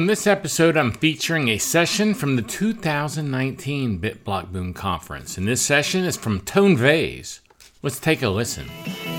in 0.00 0.06
this 0.06 0.26
episode, 0.26 0.78
I'm 0.78 0.92
featuring 0.92 1.48
a 1.48 1.58
session 1.58 2.14
from 2.14 2.36
the 2.36 2.42
2019 2.42 4.00
BitBlock 4.00 4.50
Boom 4.50 4.72
Conference. 4.72 5.36
And 5.36 5.46
this 5.46 5.60
session 5.60 6.04
is 6.04 6.16
from 6.16 6.40
Tone 6.40 6.74
Vays. 6.74 7.42
Let's 7.82 8.00
take 8.00 8.22
a 8.22 8.30
listen. 8.30 8.66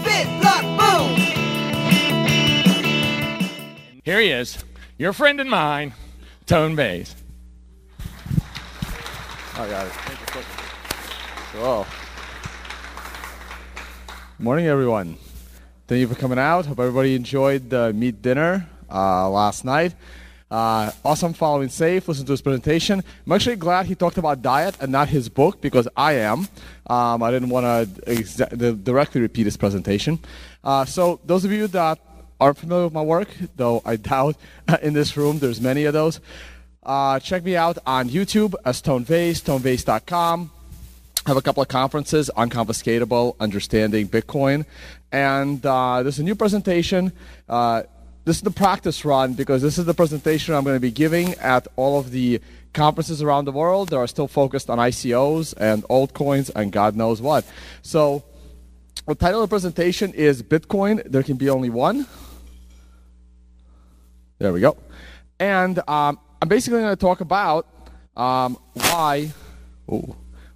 BitBlock 0.03 0.79
Boom! 0.79 1.15
Here 4.03 4.19
he 4.19 4.31
is, 4.31 4.57
your 4.97 5.13
friend 5.13 5.39
and 5.39 5.51
mine, 5.51 5.93
Tone 6.47 6.75
Vays. 6.75 7.15
I 9.53 9.69
got 9.69 9.85
it. 9.85 9.93
Whoa. 11.53 11.85
Morning, 14.39 14.65
everyone. 14.65 15.17
Thank 15.85 15.99
you 15.99 16.07
for 16.07 16.15
coming 16.15 16.39
out. 16.39 16.65
Hope 16.65 16.79
everybody 16.79 17.13
enjoyed 17.13 17.69
the 17.69 17.93
meat 17.93 18.23
dinner 18.23 18.67
uh, 18.89 19.29
last 19.29 19.63
night. 19.63 19.93
Uh, 20.51 20.91
awesome 21.05 21.31
following 21.31 21.69
Saif. 21.69 22.09
Listen 22.09 22.25
to 22.25 22.33
his 22.33 22.41
presentation. 22.41 23.01
I'm 23.25 23.31
actually 23.31 23.55
glad 23.55 23.85
he 23.85 23.95
talked 23.95 24.17
about 24.17 24.41
diet 24.41 24.75
and 24.81 24.91
not 24.91 25.07
his 25.07 25.29
book 25.29 25.61
because 25.61 25.87
I 25.95 26.13
am. 26.13 26.49
Um, 26.87 27.23
I 27.23 27.31
didn't 27.31 27.47
want 27.47 27.63
to 27.63 28.01
exa- 28.01 28.83
directly 28.83 29.21
repeat 29.21 29.45
his 29.45 29.55
presentation. 29.55 30.19
Uh, 30.61 30.83
so 30.83 31.21
those 31.25 31.45
of 31.45 31.53
you 31.53 31.67
that 31.67 31.99
aren't 32.37 32.57
familiar 32.57 32.83
with 32.83 32.93
my 32.93 33.01
work, 33.01 33.29
though 33.55 33.81
I 33.85 33.95
doubt 33.95 34.35
in 34.81 34.91
this 34.91 35.15
room 35.15 35.39
there's 35.39 35.61
many 35.61 35.85
of 35.85 35.93
those, 35.93 36.19
uh, 36.83 37.17
check 37.19 37.45
me 37.45 37.55
out 37.55 37.77
on 37.85 38.09
YouTube 38.09 38.53
as 38.65 38.81
Tone 38.81 39.05
Vays, 39.05 39.41
tonevays.com. 39.41 40.51
I 41.25 41.29
have 41.29 41.37
a 41.37 41.41
couple 41.41 41.61
of 41.61 41.69
conferences, 41.69 42.29
Unconfiscatable, 42.35 43.35
Understanding 43.39 44.09
Bitcoin. 44.09 44.65
And 45.13 45.65
uh, 45.65 46.03
there's 46.03 46.19
a 46.19 46.23
new 46.23 46.35
presentation. 46.35 47.13
This 48.23 48.35
is 48.35 48.43
the 48.43 48.51
practice 48.51 49.03
run 49.03 49.33
because 49.33 49.63
this 49.63 49.79
is 49.79 49.85
the 49.85 49.95
presentation 49.95 50.53
I'm 50.53 50.63
going 50.63 50.75
to 50.75 50.79
be 50.79 50.91
giving 50.91 51.33
at 51.35 51.67
all 51.75 51.99
of 51.99 52.11
the 52.11 52.39
conferences 52.71 53.21
around 53.21 53.45
the 53.45 53.51
world 53.51 53.89
that 53.89 53.97
are 53.97 54.05
still 54.05 54.27
focused 54.27 54.69
on 54.69 54.77
ICOs 54.77 55.55
and 55.57 55.83
altcoins 55.85 56.51
and 56.55 56.71
God 56.71 56.95
knows 56.95 57.19
what. 57.21 57.45
So, 57.81 58.23
the 59.07 59.15
title 59.15 59.41
of 59.41 59.49
the 59.49 59.53
presentation 59.53 60.13
is 60.13 60.43
Bitcoin. 60.43 61.01
There 61.09 61.23
can 61.23 61.35
be 61.35 61.49
only 61.49 61.71
one. 61.71 62.05
There 64.37 64.53
we 64.53 64.59
go. 64.59 64.77
And 65.39 65.79
um, 65.89 66.19
I'm 66.41 66.47
basically 66.47 66.79
going 66.79 66.91
to 66.91 66.95
talk 66.95 67.21
about 67.21 67.67
um, 68.15 68.57
why. 68.73 69.31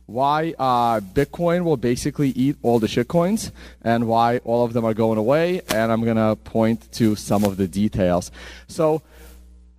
Why 0.06 0.54
uh, 0.60 1.00
Bitcoin 1.00 1.64
will 1.64 1.78
basically 1.78 2.30
eat 2.30 2.58
all 2.62 2.80
the 2.80 2.88
shitcoins 2.88 3.52
and 3.82 4.08
why 4.08 4.38
all 4.40 4.64
of 4.64 4.74
them 4.74 4.86
are 4.86 4.94
going 4.94 5.18
away. 5.18 5.62
And 5.70 5.92
I'm 5.92 6.04
going 6.04 6.18
to 6.18 6.36
point 6.36 6.92
to 6.94 7.16
some 7.16 7.44
of 7.44 7.58
the 7.58 7.68
details. 7.68 8.32
So, 8.68 9.02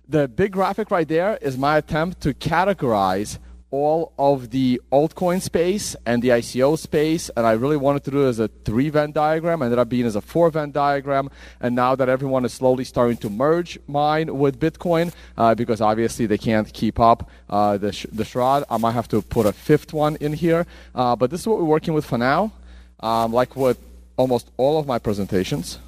the 0.09 0.27
big 0.27 0.53
graphic 0.53 0.89
right 0.89 1.07
there 1.07 1.37
is 1.41 1.57
my 1.57 1.77
attempt 1.77 2.21
to 2.21 2.33
categorize 2.33 3.39
all 3.69 4.13
of 4.17 4.51
the 4.51 4.81
altcoin 4.91 5.41
space 5.41 5.95
and 6.05 6.21
the 6.21 6.29
ICO 6.29 6.77
space, 6.77 7.29
and 7.35 7.45
I 7.45 7.51
really 7.51 7.75
wanted 7.75 8.03
to 8.05 8.11
do 8.11 8.25
it 8.25 8.29
as 8.29 8.39
a 8.39 8.47
three 8.47 8.89
Venn 8.89 9.11
diagram, 9.11 9.61
ended 9.61 9.77
up 9.77 9.89
being 9.89 10.05
as 10.05 10.15
a 10.15 10.21
four 10.21 10.49
Venn 10.49 10.71
diagram, 10.71 11.29
and 11.59 11.75
now 11.75 11.93
that 11.95 12.07
everyone 12.07 12.45
is 12.45 12.53
slowly 12.53 12.85
starting 12.85 13.17
to 13.17 13.29
merge 13.29 13.77
mine 13.87 14.37
with 14.37 14.59
Bitcoin, 14.59 15.13
uh, 15.37 15.53
because 15.53 15.81
obviously 15.81 16.25
they 16.25 16.37
can't 16.37 16.71
keep 16.73 16.99
up 16.99 17.29
uh, 17.49 17.77
the, 17.77 17.91
sh- 17.91 18.05
the 18.11 18.23
shroud, 18.23 18.63
I 18.69 18.77
might 18.77 18.93
have 18.93 19.09
to 19.09 19.21
put 19.21 19.45
a 19.45 19.51
fifth 19.51 19.93
one 19.93 20.15
in 20.17 20.33
here, 20.33 20.65
uh, 20.95 21.15
but 21.15 21.29
this 21.29 21.41
is 21.41 21.47
what 21.47 21.57
we're 21.57 21.65
working 21.65 21.93
with 21.93 22.05
for 22.05 22.17
now, 22.17 22.53
um, 23.01 23.33
like 23.33 23.55
with 23.55 23.79
almost 24.15 24.49
all 24.55 24.79
of 24.79 24.87
my 24.87 24.97
presentations. 24.97 25.79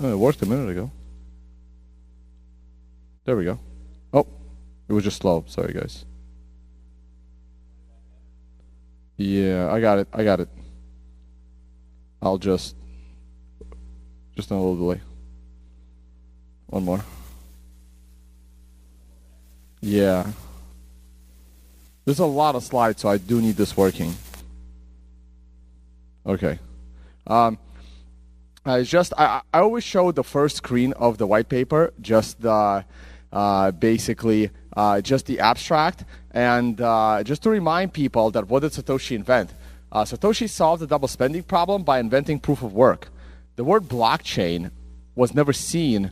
Oh, 0.00 0.12
it 0.12 0.16
worked 0.16 0.42
a 0.42 0.46
minute 0.46 0.70
ago. 0.70 0.90
There 3.24 3.36
we 3.36 3.44
go. 3.44 3.58
It 4.88 4.92
was 4.92 5.04
just 5.04 5.20
slow. 5.20 5.44
Sorry, 5.48 5.72
guys. 5.72 6.04
Yeah, 9.16 9.72
I 9.72 9.80
got 9.80 9.98
it. 9.98 10.08
I 10.12 10.24
got 10.24 10.40
it. 10.40 10.48
I'll 12.22 12.38
just 12.38 12.76
just 14.36 14.50
a 14.50 14.54
little 14.54 14.76
delay. 14.76 15.00
One 16.66 16.84
more. 16.84 17.00
Yeah. 19.80 20.26
There's 22.04 22.18
a 22.18 22.26
lot 22.26 22.54
of 22.54 22.62
slides, 22.62 23.02
so 23.02 23.08
I 23.08 23.18
do 23.18 23.40
need 23.40 23.56
this 23.56 23.76
working. 23.76 24.14
Okay. 26.24 26.58
Um, 27.26 27.58
I 28.64 28.82
just 28.82 29.12
I, 29.16 29.40
I 29.54 29.60
always 29.60 29.84
show 29.84 30.12
the 30.12 30.24
first 30.24 30.56
screen 30.56 30.92
of 30.94 31.18
the 31.18 31.26
white 31.26 31.48
paper, 31.48 31.92
just 32.00 32.42
the 32.42 32.84
basically 33.72 34.50
uh, 34.76 35.00
just 35.00 35.26
the 35.26 35.40
abstract, 35.40 36.04
and 36.30 36.80
uh, 36.80 37.22
just 37.24 37.42
to 37.42 37.50
remind 37.50 37.92
people 37.92 38.30
that 38.30 38.48
what 38.48 38.60
did 38.60 38.72
Satoshi 38.72 39.16
invent? 39.16 39.50
Uh, 39.90 40.04
Satoshi 40.04 40.48
solved 40.48 40.82
the 40.82 40.86
double 40.86 41.08
spending 41.08 41.42
problem 41.42 41.82
by 41.82 41.98
inventing 41.98 42.38
proof 42.38 42.62
of 42.62 42.72
work. 42.72 43.08
The 43.56 43.64
word 43.64 43.84
blockchain 43.84 44.70
was 45.14 45.34
never 45.34 45.52
seen 45.52 46.10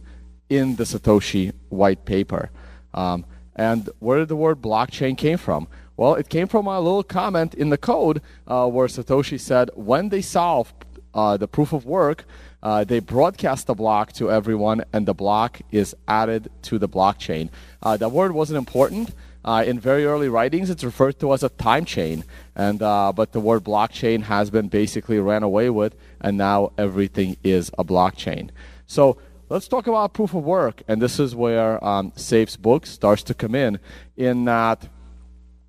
in 0.48 0.76
the 0.76 0.84
Satoshi 0.84 1.52
white 1.68 2.04
paper. 2.04 2.50
Um, 2.94 3.26
and 3.54 3.90
where 3.98 4.18
did 4.18 4.28
the 4.28 4.36
word 4.36 4.62
blockchain 4.62 5.16
came 5.16 5.38
from? 5.38 5.68
Well, 5.96 6.14
it 6.14 6.28
came 6.28 6.48
from 6.48 6.66
a 6.66 6.80
little 6.80 7.02
comment 7.02 7.54
in 7.54 7.68
the 7.68 7.78
code 7.78 8.22
uh, 8.46 8.66
where 8.68 8.88
Satoshi 8.88 9.38
said 9.38 9.70
when 9.74 10.08
they 10.08 10.22
solve 10.22 10.72
uh, 11.12 11.36
the 11.36 11.46
proof 11.46 11.72
of 11.72 11.84
work, 11.84 12.24
uh, 12.64 12.82
they 12.82 12.98
broadcast 12.98 13.66
the 13.66 13.74
block 13.74 14.12
to 14.14 14.30
everyone, 14.30 14.82
and 14.92 15.06
the 15.06 15.12
block 15.12 15.60
is 15.70 15.94
added 16.08 16.50
to 16.62 16.78
the 16.78 16.88
blockchain. 16.88 17.50
Uh, 17.82 17.96
that 17.98 18.08
word 18.08 18.32
wasn't 18.32 18.56
important. 18.56 19.14
Uh, 19.44 19.62
in 19.66 19.78
very 19.78 20.06
early 20.06 20.30
writings, 20.30 20.70
it's 20.70 20.82
referred 20.82 21.20
to 21.20 21.34
as 21.34 21.42
a 21.42 21.50
time 21.50 21.84
chain, 21.84 22.24
and 22.56 22.82
uh, 22.82 23.12
but 23.14 23.32
the 23.32 23.40
word 23.40 23.62
blockchain 23.62 24.22
has 24.22 24.48
been 24.48 24.68
basically 24.68 25.18
ran 25.18 25.42
away 25.42 25.68
with, 25.68 25.94
and 26.22 26.38
now 26.38 26.72
everything 26.78 27.36
is 27.44 27.70
a 27.76 27.84
blockchain. 27.84 28.48
So 28.86 29.18
let's 29.50 29.68
talk 29.68 29.86
about 29.86 30.14
proof 30.14 30.32
of 30.32 30.42
work, 30.44 30.82
and 30.88 31.02
this 31.02 31.20
is 31.20 31.34
where 31.34 31.84
um, 31.84 32.12
Saif's 32.16 32.56
book 32.56 32.86
starts 32.86 33.22
to 33.24 33.34
come 33.34 33.54
in. 33.54 33.78
In 34.16 34.46
that 34.46 34.88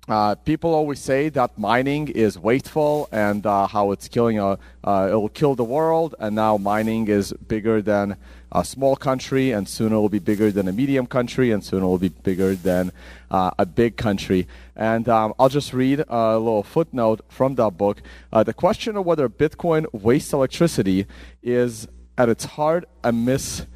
uh, 0.08 0.36
people 0.36 0.72
always 0.72 1.00
say 1.00 1.28
that 1.30 1.58
mining 1.58 2.08
is 2.08 2.38
wasteful 2.38 3.08
and 3.10 3.44
uh, 3.44 3.66
how 3.66 3.90
it's 3.90 4.06
killing 4.06 4.38
uh, 4.38 4.56
it 4.84 5.14
will 5.14 5.28
kill 5.28 5.54
the 5.54 5.64
world. 5.64 6.14
And 6.20 6.36
now 6.36 6.56
mining 6.56 7.08
is 7.08 7.32
bigger 7.32 7.82
than 7.82 8.16
a 8.52 8.64
small 8.64 8.94
country, 8.94 9.50
and 9.50 9.68
soon 9.68 9.92
it 9.92 9.96
will 9.96 10.08
be 10.08 10.20
bigger 10.20 10.52
than 10.52 10.68
a 10.68 10.72
medium 10.72 11.06
country, 11.06 11.50
and 11.50 11.64
soon 11.64 11.82
it 11.82 11.86
will 11.86 11.98
be 11.98 12.10
bigger 12.10 12.54
than 12.54 12.92
uh, 13.30 13.50
a 13.58 13.66
big 13.66 13.96
country. 13.96 14.46
And 14.76 15.08
um, 15.08 15.34
I'll 15.38 15.48
just 15.48 15.72
read 15.72 16.04
a 16.08 16.38
little 16.38 16.62
footnote 16.62 17.22
from 17.28 17.56
that 17.56 17.76
book. 17.76 18.00
Uh, 18.32 18.44
the 18.44 18.54
question 18.54 18.96
of 18.96 19.04
whether 19.04 19.28
Bitcoin 19.28 19.86
wastes 19.92 20.32
electricity 20.32 21.06
is 21.42 21.88
at 22.16 22.28
its 22.28 22.44
heart 22.44 22.88
a 23.02 23.12
mis. 23.12 23.66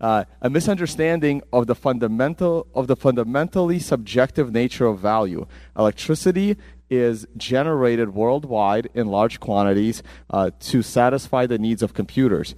Uh, 0.00 0.24
a 0.40 0.50
misunderstanding 0.50 1.42
of 1.52 1.66
the 1.66 1.74
fundamental 1.74 2.66
of 2.74 2.86
the 2.86 2.96
fundamentally 2.96 3.78
subjective 3.78 4.52
nature 4.52 4.86
of 4.86 4.98
value. 4.98 5.46
Electricity 5.76 6.56
is 6.92 7.26
generated 7.38 8.14
worldwide 8.14 8.86
in 8.92 9.06
large 9.06 9.40
quantities 9.40 10.02
uh, 10.28 10.50
to 10.60 10.82
satisfy 10.82 11.46
the 11.46 11.58
needs 11.58 11.82
of 11.82 11.94
computers, 11.94 12.54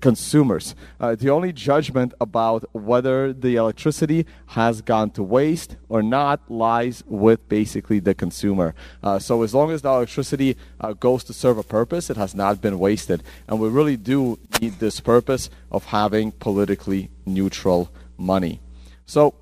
consumers. 0.00 0.74
Uh, 0.98 1.14
the 1.14 1.30
only 1.30 1.52
judgment 1.52 2.12
about 2.20 2.64
whether 2.74 3.32
the 3.32 3.54
electricity 3.54 4.26
has 4.46 4.82
gone 4.82 5.10
to 5.10 5.22
waste 5.22 5.76
or 5.88 6.02
not 6.02 6.40
lies 6.50 7.04
with 7.06 7.48
basically 7.48 8.00
the 8.00 8.16
consumer. 8.16 8.74
Uh, 9.00 9.16
so 9.16 9.42
as 9.44 9.54
long 9.54 9.70
as 9.70 9.82
the 9.82 9.88
electricity 9.88 10.56
uh, 10.80 10.92
goes 10.94 11.22
to 11.22 11.32
serve 11.32 11.56
a 11.56 11.62
purpose, 11.62 12.10
it 12.10 12.16
has 12.16 12.34
not 12.34 12.60
been 12.60 12.80
wasted. 12.80 13.22
And 13.46 13.60
we 13.60 13.68
really 13.68 13.96
do 13.96 14.40
need 14.60 14.80
this 14.80 14.98
purpose 14.98 15.50
of 15.70 15.84
having 15.84 16.32
politically 16.32 17.10
neutral 17.24 17.92
money. 18.16 18.60
So 19.06 19.34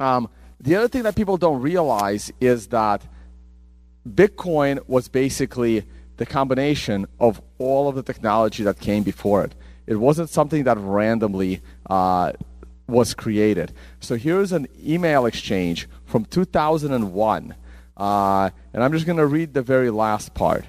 um, 0.00 0.28
the 0.60 0.74
other 0.74 0.88
thing 0.88 1.04
that 1.04 1.14
people 1.14 1.36
don't 1.36 1.60
realize 1.62 2.32
is 2.40 2.66
that 2.68 3.06
Bitcoin 4.08 4.86
was 4.86 5.08
basically 5.08 5.84
the 6.16 6.26
combination 6.26 7.06
of 7.18 7.40
all 7.58 7.88
of 7.88 7.94
the 7.94 8.02
technology 8.02 8.62
that 8.62 8.78
came 8.78 9.02
before 9.02 9.44
it. 9.44 9.54
It 9.86 9.96
wasn't 9.96 10.30
something 10.30 10.64
that 10.64 10.78
randomly 10.78 11.60
uh, 11.88 12.32
was 12.86 13.14
created. 13.14 13.72
So 14.00 14.16
here's 14.16 14.52
an 14.52 14.68
email 14.82 15.26
exchange 15.26 15.88
from 16.04 16.24
2001. 16.26 17.54
Uh, 17.96 18.50
and 18.72 18.82
I'm 18.82 18.92
just 18.92 19.06
going 19.06 19.18
to 19.18 19.26
read 19.26 19.54
the 19.54 19.62
very 19.62 19.90
last 19.90 20.34
part. 20.34 20.64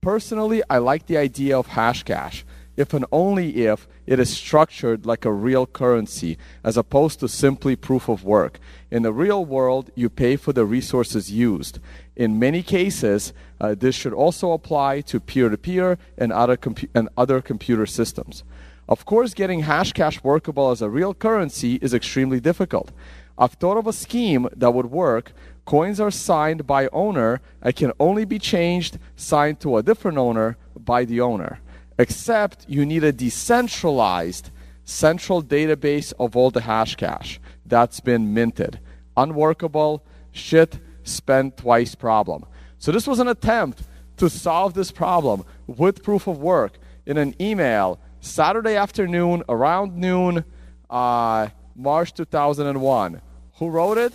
Personally, 0.00 0.62
I 0.68 0.78
like 0.78 1.06
the 1.06 1.16
idea 1.16 1.58
of 1.58 1.68
Hashcash, 1.68 2.42
if 2.76 2.92
and 2.92 3.06
only 3.10 3.66
if 3.66 3.86
it 4.06 4.18
is 4.18 4.36
structured 4.36 5.06
like 5.06 5.24
a 5.24 5.32
real 5.32 5.66
currency 5.66 6.36
as 6.62 6.76
opposed 6.76 7.20
to 7.20 7.28
simply 7.28 7.76
proof 7.76 8.08
of 8.08 8.24
work. 8.24 8.58
In 8.94 9.02
the 9.02 9.12
real 9.12 9.44
world, 9.44 9.90
you 9.96 10.08
pay 10.08 10.36
for 10.36 10.52
the 10.52 10.64
resources 10.64 11.28
used. 11.28 11.80
In 12.14 12.38
many 12.38 12.62
cases, 12.62 13.32
uh, 13.60 13.74
this 13.74 13.96
should 13.96 14.12
also 14.12 14.52
apply 14.52 15.00
to 15.00 15.18
peer 15.18 15.48
to 15.48 15.58
peer 15.58 15.98
and 16.16 16.32
other, 16.32 16.56
and 16.94 17.08
other 17.16 17.42
computer 17.42 17.86
systems. 17.86 18.44
Of 18.88 19.04
course, 19.04 19.34
getting 19.34 19.64
Hashcash 19.64 20.22
workable 20.22 20.70
as 20.70 20.80
a 20.80 20.88
real 20.88 21.12
currency 21.12 21.74
is 21.82 21.92
extremely 21.92 22.38
difficult. 22.38 22.92
I've 23.36 23.54
thought 23.54 23.78
of 23.78 23.88
a 23.88 23.92
scheme 23.92 24.48
that 24.54 24.72
would 24.72 24.92
work. 24.92 25.32
Coins 25.64 25.98
are 25.98 26.12
signed 26.12 26.64
by 26.64 26.86
owner 26.92 27.40
and 27.62 27.74
can 27.74 27.90
only 27.98 28.24
be 28.24 28.38
changed, 28.38 29.00
signed 29.16 29.58
to 29.62 29.76
a 29.76 29.82
different 29.82 30.18
owner 30.18 30.56
by 30.78 31.04
the 31.04 31.20
owner. 31.20 31.58
Except 31.98 32.64
you 32.68 32.86
need 32.86 33.02
a 33.02 33.10
decentralized 33.10 34.50
central 34.84 35.42
database 35.42 36.12
of 36.20 36.36
all 36.36 36.52
the 36.52 36.60
Hashcash 36.60 37.40
that's 37.66 38.00
been 38.00 38.34
minted. 38.34 38.78
Unworkable, 39.16 40.02
shit, 40.32 40.78
spend 41.02 41.56
twice 41.56 41.94
problem. 41.94 42.44
So 42.78 42.92
this 42.92 43.06
was 43.06 43.18
an 43.18 43.28
attempt 43.28 43.82
to 44.16 44.28
solve 44.28 44.74
this 44.74 44.90
problem 44.90 45.44
with 45.66 46.02
proof 46.02 46.26
of 46.26 46.38
work 46.38 46.78
in 47.06 47.16
an 47.16 47.34
email 47.40 47.98
Saturday 48.20 48.76
afternoon 48.76 49.42
around 49.48 49.96
noon, 49.96 50.44
uh, 50.88 51.48
March 51.76 52.14
2001. 52.14 53.20
Who 53.56 53.68
wrote 53.68 53.98
it? 53.98 54.12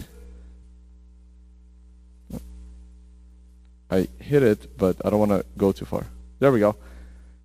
I 3.91 4.07
hit 4.19 4.43
it, 4.43 4.77
but 4.77 4.97
I 5.03 5.09
don't 5.09 5.19
want 5.19 5.31
to 5.31 5.45
go 5.57 5.71
too 5.71 5.85
far. 5.85 6.05
There 6.39 6.51
we 6.51 6.59
go. 6.59 6.75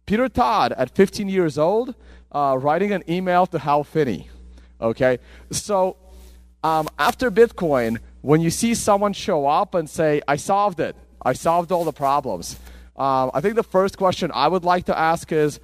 Peter 0.06 0.28
Todd, 0.28 0.72
at 0.76 0.94
15 0.94 1.28
years 1.28 1.56
old, 1.56 1.94
uh, 2.32 2.58
writing 2.60 2.92
an 2.92 3.02
email 3.08 3.46
to 3.46 3.58
Hal 3.58 3.84
Finney. 3.84 4.28
Okay, 4.80 5.18
so 5.50 5.96
um, 6.64 6.88
after 6.98 7.30
Bitcoin, 7.30 7.98
when 8.22 8.40
you 8.40 8.50
see 8.50 8.74
someone 8.74 9.12
show 9.12 9.46
up 9.46 9.74
and 9.74 9.88
say, 9.88 10.22
"I 10.26 10.36
solved 10.36 10.80
it," 10.80 10.96
I 11.22 11.34
solved 11.34 11.70
all 11.70 11.84
the 11.84 11.92
problems. 11.92 12.58
Um, 12.96 13.30
I 13.34 13.40
think 13.40 13.54
the 13.54 13.62
first 13.62 13.98
question 13.98 14.30
I 14.34 14.48
would 14.48 14.64
like 14.64 14.86
to 14.86 14.98
ask 14.98 15.30
is, 15.30 15.60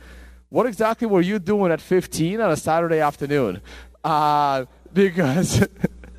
what 0.49 0.67
exactly 0.67 1.07
were 1.07 1.21
you 1.21 1.39
doing 1.39 1.71
at 1.71 1.81
15 1.81 2.41
on 2.41 2.51
a 2.51 2.57
Saturday 2.57 2.99
afternoon? 2.99 3.61
Uh, 4.03 4.65
because 4.93 5.67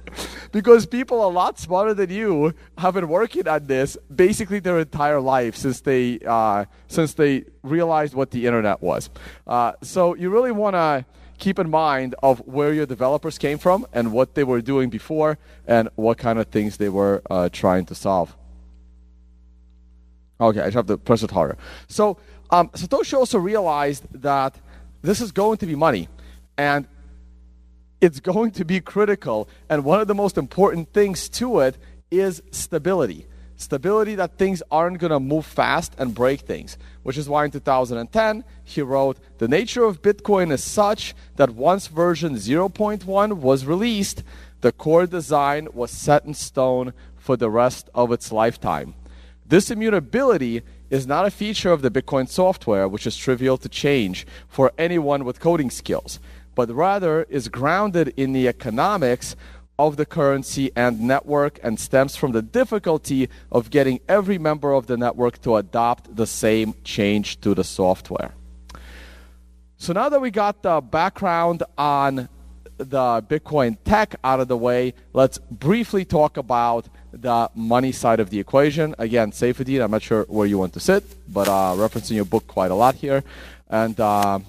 because 0.51 0.85
people 0.85 1.25
a 1.25 1.29
lot 1.29 1.59
smarter 1.59 1.93
than 1.93 2.09
you 2.09 2.53
have 2.77 2.93
been 2.93 3.07
working 3.07 3.47
on 3.47 3.67
this 3.67 3.97
basically 4.13 4.59
their 4.59 4.79
entire 4.79 5.19
life 5.19 5.55
since 5.55 5.81
they 5.81 6.19
uh, 6.25 6.65
since 6.87 7.13
they 7.13 7.43
realized 7.63 8.13
what 8.13 8.31
the 8.31 8.45
internet 8.45 8.81
was. 8.81 9.09
Uh, 9.45 9.73
so 9.81 10.15
you 10.15 10.29
really 10.29 10.51
want 10.51 10.75
to 10.75 11.05
keep 11.41 11.59
in 11.59 11.69
mind 11.69 12.15
of 12.21 12.39
where 12.47 12.71
your 12.71 12.85
developers 12.85 13.37
came 13.37 13.57
from 13.57 13.85
and 13.91 14.13
what 14.13 14.35
they 14.35 14.43
were 14.43 14.61
doing 14.61 14.89
before 14.89 15.37
and 15.67 15.89
what 15.95 16.17
kind 16.17 16.37
of 16.39 16.47
things 16.47 16.77
they 16.77 16.87
were 16.87 17.21
uh, 17.29 17.49
trying 17.51 17.83
to 17.87 17.95
solve. 17.95 18.37
Okay, 20.39 20.61
I 20.61 20.65
just 20.65 20.75
have 20.75 20.85
to 20.85 20.97
press 20.97 21.23
it 21.23 21.31
harder. 21.31 21.57
So 21.87 22.17
um, 22.51 22.69
Satoshi 22.69 23.15
also 23.15 23.39
realized 23.39 24.05
that 24.13 24.55
this 25.01 25.19
is 25.19 25.31
going 25.31 25.57
to 25.57 25.65
be 25.65 25.75
money, 25.75 26.07
and 26.57 26.87
it's 27.99 28.19
going 28.31 28.51
to 28.51 28.63
be 28.63 28.79
critical. 28.79 29.49
And 29.67 29.83
one 29.83 29.99
of 29.99 30.07
the 30.07 30.15
most 30.15 30.37
important 30.37 30.93
things 30.93 31.27
to 31.29 31.59
it 31.59 31.77
is 32.11 32.41
stability. 32.51 33.25
Stability 33.61 34.15
that 34.15 34.39
things 34.39 34.63
aren't 34.71 34.97
going 34.97 35.11
to 35.11 35.19
move 35.19 35.45
fast 35.45 35.93
and 35.99 36.15
break 36.15 36.41
things, 36.41 36.79
which 37.03 37.15
is 37.15 37.29
why 37.29 37.45
in 37.45 37.51
2010 37.51 38.43
he 38.63 38.81
wrote 38.81 39.19
The 39.37 39.47
nature 39.47 39.83
of 39.83 40.01
Bitcoin 40.01 40.51
is 40.51 40.63
such 40.63 41.13
that 41.35 41.51
once 41.51 41.85
version 41.85 42.33
0.1 42.33 43.33
was 43.33 43.65
released, 43.65 44.23
the 44.61 44.71
core 44.71 45.05
design 45.05 45.67
was 45.75 45.91
set 45.91 46.25
in 46.25 46.33
stone 46.33 46.93
for 47.17 47.37
the 47.37 47.51
rest 47.51 47.87
of 47.93 48.11
its 48.11 48.31
lifetime. 48.31 48.95
This 49.45 49.69
immutability 49.69 50.63
is 50.89 51.05
not 51.05 51.27
a 51.27 51.31
feature 51.31 51.71
of 51.71 51.83
the 51.83 51.91
Bitcoin 51.91 52.27
software, 52.27 52.87
which 52.87 53.05
is 53.05 53.15
trivial 53.15 53.57
to 53.59 53.69
change 53.69 54.25
for 54.47 54.71
anyone 54.75 55.23
with 55.23 55.39
coding 55.39 55.69
skills, 55.69 56.19
but 56.55 56.73
rather 56.73 57.27
is 57.29 57.47
grounded 57.47 58.11
in 58.17 58.33
the 58.33 58.47
economics 58.47 59.35
of 59.77 59.97
the 59.97 60.05
currency 60.05 60.71
and 60.75 61.01
network 61.01 61.59
and 61.63 61.79
stems 61.79 62.15
from 62.15 62.31
the 62.31 62.41
difficulty 62.41 63.29
of 63.51 63.69
getting 63.69 63.99
every 64.07 64.37
member 64.37 64.73
of 64.73 64.87
the 64.87 64.97
network 64.97 65.41
to 65.41 65.55
adopt 65.55 66.15
the 66.15 66.27
same 66.27 66.75
change 66.83 67.41
to 67.41 67.55
the 67.55 67.63
software. 67.63 68.31
So 69.77 69.93
now 69.93 70.09
that 70.09 70.21
we 70.21 70.29
got 70.29 70.61
the 70.61 70.79
background 70.79 71.63
on 71.77 72.29
the 72.77 73.23
Bitcoin 73.27 73.77
tech 73.83 74.15
out 74.23 74.39
of 74.39 74.47
the 74.47 74.57
way, 74.57 74.93
let's 75.13 75.39
briefly 75.49 76.05
talk 76.05 76.37
about 76.37 76.87
the 77.11 77.49
money 77.55 77.91
side 77.91 78.19
of 78.19 78.29
the 78.29 78.39
equation. 78.39 78.93
Again, 78.99 79.31
Saifedean, 79.31 79.83
I'm 79.83 79.91
not 79.91 80.03
sure 80.03 80.25
where 80.29 80.47
you 80.47 80.57
want 80.57 80.73
to 80.73 80.79
sit, 80.79 81.03
but 81.31 81.47
uh, 81.47 81.73
referencing 81.75 82.15
your 82.15 82.25
book 82.25 82.47
quite 82.47 82.71
a 82.71 82.75
lot 82.75 82.95
here. 82.95 83.23
And 83.69 83.99
uh, 83.99 84.39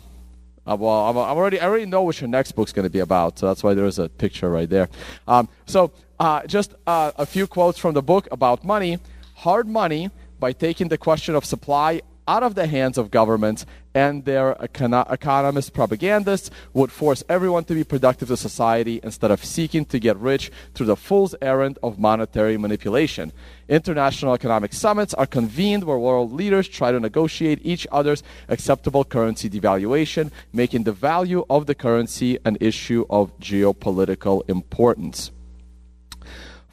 uh, 0.67 0.77
well, 0.79 1.07
I'm, 1.07 1.17
I'm, 1.17 1.37
already 1.37 1.61
I 1.61 1.67
already 1.67 1.87
know 1.87 2.03
what 2.03 2.21
your 2.21 2.29
next 2.29 2.53
book's 2.53 2.73
going 2.73 2.85
to 2.85 2.91
be 2.91 3.01
about, 3.01 3.39
so 3.39 3.47
that's 3.47 3.63
why 3.63 3.75
there's 3.75 3.99
a 3.99 4.09
picture 4.09 4.51
right 4.51 4.69
there. 4.69 4.89
Um, 5.27 5.49
so 5.67 5.93
uh, 6.21 6.47
just 6.47 6.75
uh, 6.87 7.13
a 7.17 7.27
few 7.27 7.47
quotes 7.47 7.79
from 7.79 7.95
the 7.95 8.03
book 8.03 8.29
about 8.31 8.65
money. 8.65 8.99
Hard 9.35 9.67
money, 9.67 10.11
by 10.43 10.53
taking 10.53 10.89
the 10.89 10.99
question 10.99 11.37
of 11.37 11.45
supply 11.45 12.03
out 12.27 12.43
of 12.43 12.55
the 12.55 12.67
hands 12.67 12.99
of 12.99 13.11
governments 13.11 13.67
and 13.95 14.25
their 14.25 14.55
econo- 14.55 15.11
economist 15.13 15.73
propagandists 15.73 16.51
would 16.73 16.91
force 16.91 17.23
everyone 17.29 17.65
to 17.65 17.75
be 17.75 17.85
productive 17.85 18.29
to 18.29 18.37
society 18.37 19.01
instead 19.03 19.31
of 19.31 19.45
seeking 19.45 19.85
to 19.85 19.99
get 19.99 20.17
rich 20.17 20.51
through 20.75 20.87
the 20.87 20.97
fool's 20.97 21.35
errand 21.43 21.79
of 21.83 21.99
monetary 21.99 22.57
manipulation. 22.57 23.33
International 23.69 24.35
economic 24.35 24.73
summits 24.73 25.15
are 25.15 25.27
convened 25.27 25.85
where 25.85 25.99
world 25.99 26.33
leaders 26.33 26.69
try 26.69 26.93
to 26.93 27.01
negotiate 27.01 27.59
each 27.63 27.87
other's 27.93 28.23
acceptable 28.49 29.05
currency 29.05 29.51
devaluation, 29.51 30.31
making 30.53 30.85
the 30.85 30.93
value 30.93 31.45
of 31.51 31.67
the 31.67 31.75
currency 31.75 32.39
an 32.45 32.57
issue 32.61 33.05
of 33.11 33.39
geopolitical 33.39 34.49
importance. 34.49 35.31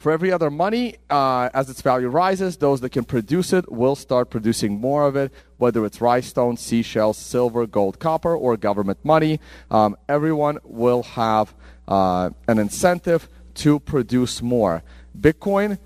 For 0.00 0.10
every 0.10 0.32
other 0.32 0.50
money, 0.50 0.96
uh, 1.10 1.50
as 1.52 1.68
its 1.68 1.82
value 1.82 2.08
rises, 2.08 2.56
those 2.56 2.80
that 2.80 2.88
can 2.88 3.04
produce 3.04 3.52
it 3.52 3.70
will 3.70 3.94
start 3.94 4.30
producing 4.30 4.80
more 4.80 5.06
of 5.06 5.14
it, 5.14 5.30
whether 5.58 5.84
it's 5.84 6.00
rice 6.00 6.32
seashells, 6.56 7.18
silver, 7.18 7.66
gold, 7.66 7.98
copper, 7.98 8.34
or 8.34 8.56
government 8.56 9.04
money. 9.04 9.40
Um, 9.70 9.98
everyone 10.08 10.58
will 10.64 11.02
have 11.02 11.54
uh, 11.86 12.30
an 12.48 12.58
incentive 12.58 13.28
to 13.56 13.78
produce 13.78 14.40
more. 14.40 14.82
Bitcoin 15.14 15.78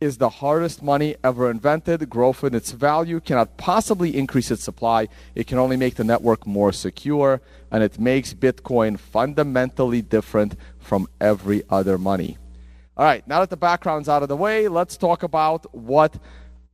is 0.00 0.18
the 0.18 0.28
hardest 0.28 0.80
money 0.80 1.16
ever 1.24 1.50
invented. 1.50 2.08
Growth 2.08 2.44
in 2.44 2.54
its 2.54 2.70
value 2.70 3.18
cannot 3.18 3.56
possibly 3.56 4.16
increase 4.16 4.52
its 4.52 4.62
supply. 4.62 5.08
It 5.34 5.48
can 5.48 5.58
only 5.58 5.76
make 5.76 5.96
the 5.96 6.04
network 6.04 6.46
more 6.46 6.70
secure, 6.70 7.40
and 7.72 7.82
it 7.82 7.98
makes 7.98 8.34
Bitcoin 8.34 8.96
fundamentally 8.96 10.00
different 10.00 10.54
from 10.78 11.08
every 11.20 11.64
other 11.68 11.98
money. 11.98 12.38
All 12.98 13.04
right, 13.04 13.28
now 13.28 13.40
that 13.40 13.50
the 13.50 13.58
background's 13.58 14.08
out 14.08 14.22
of 14.22 14.30
the 14.30 14.36
way, 14.36 14.68
let's 14.68 14.96
talk 14.96 15.22
about 15.22 15.66
what 15.74 16.16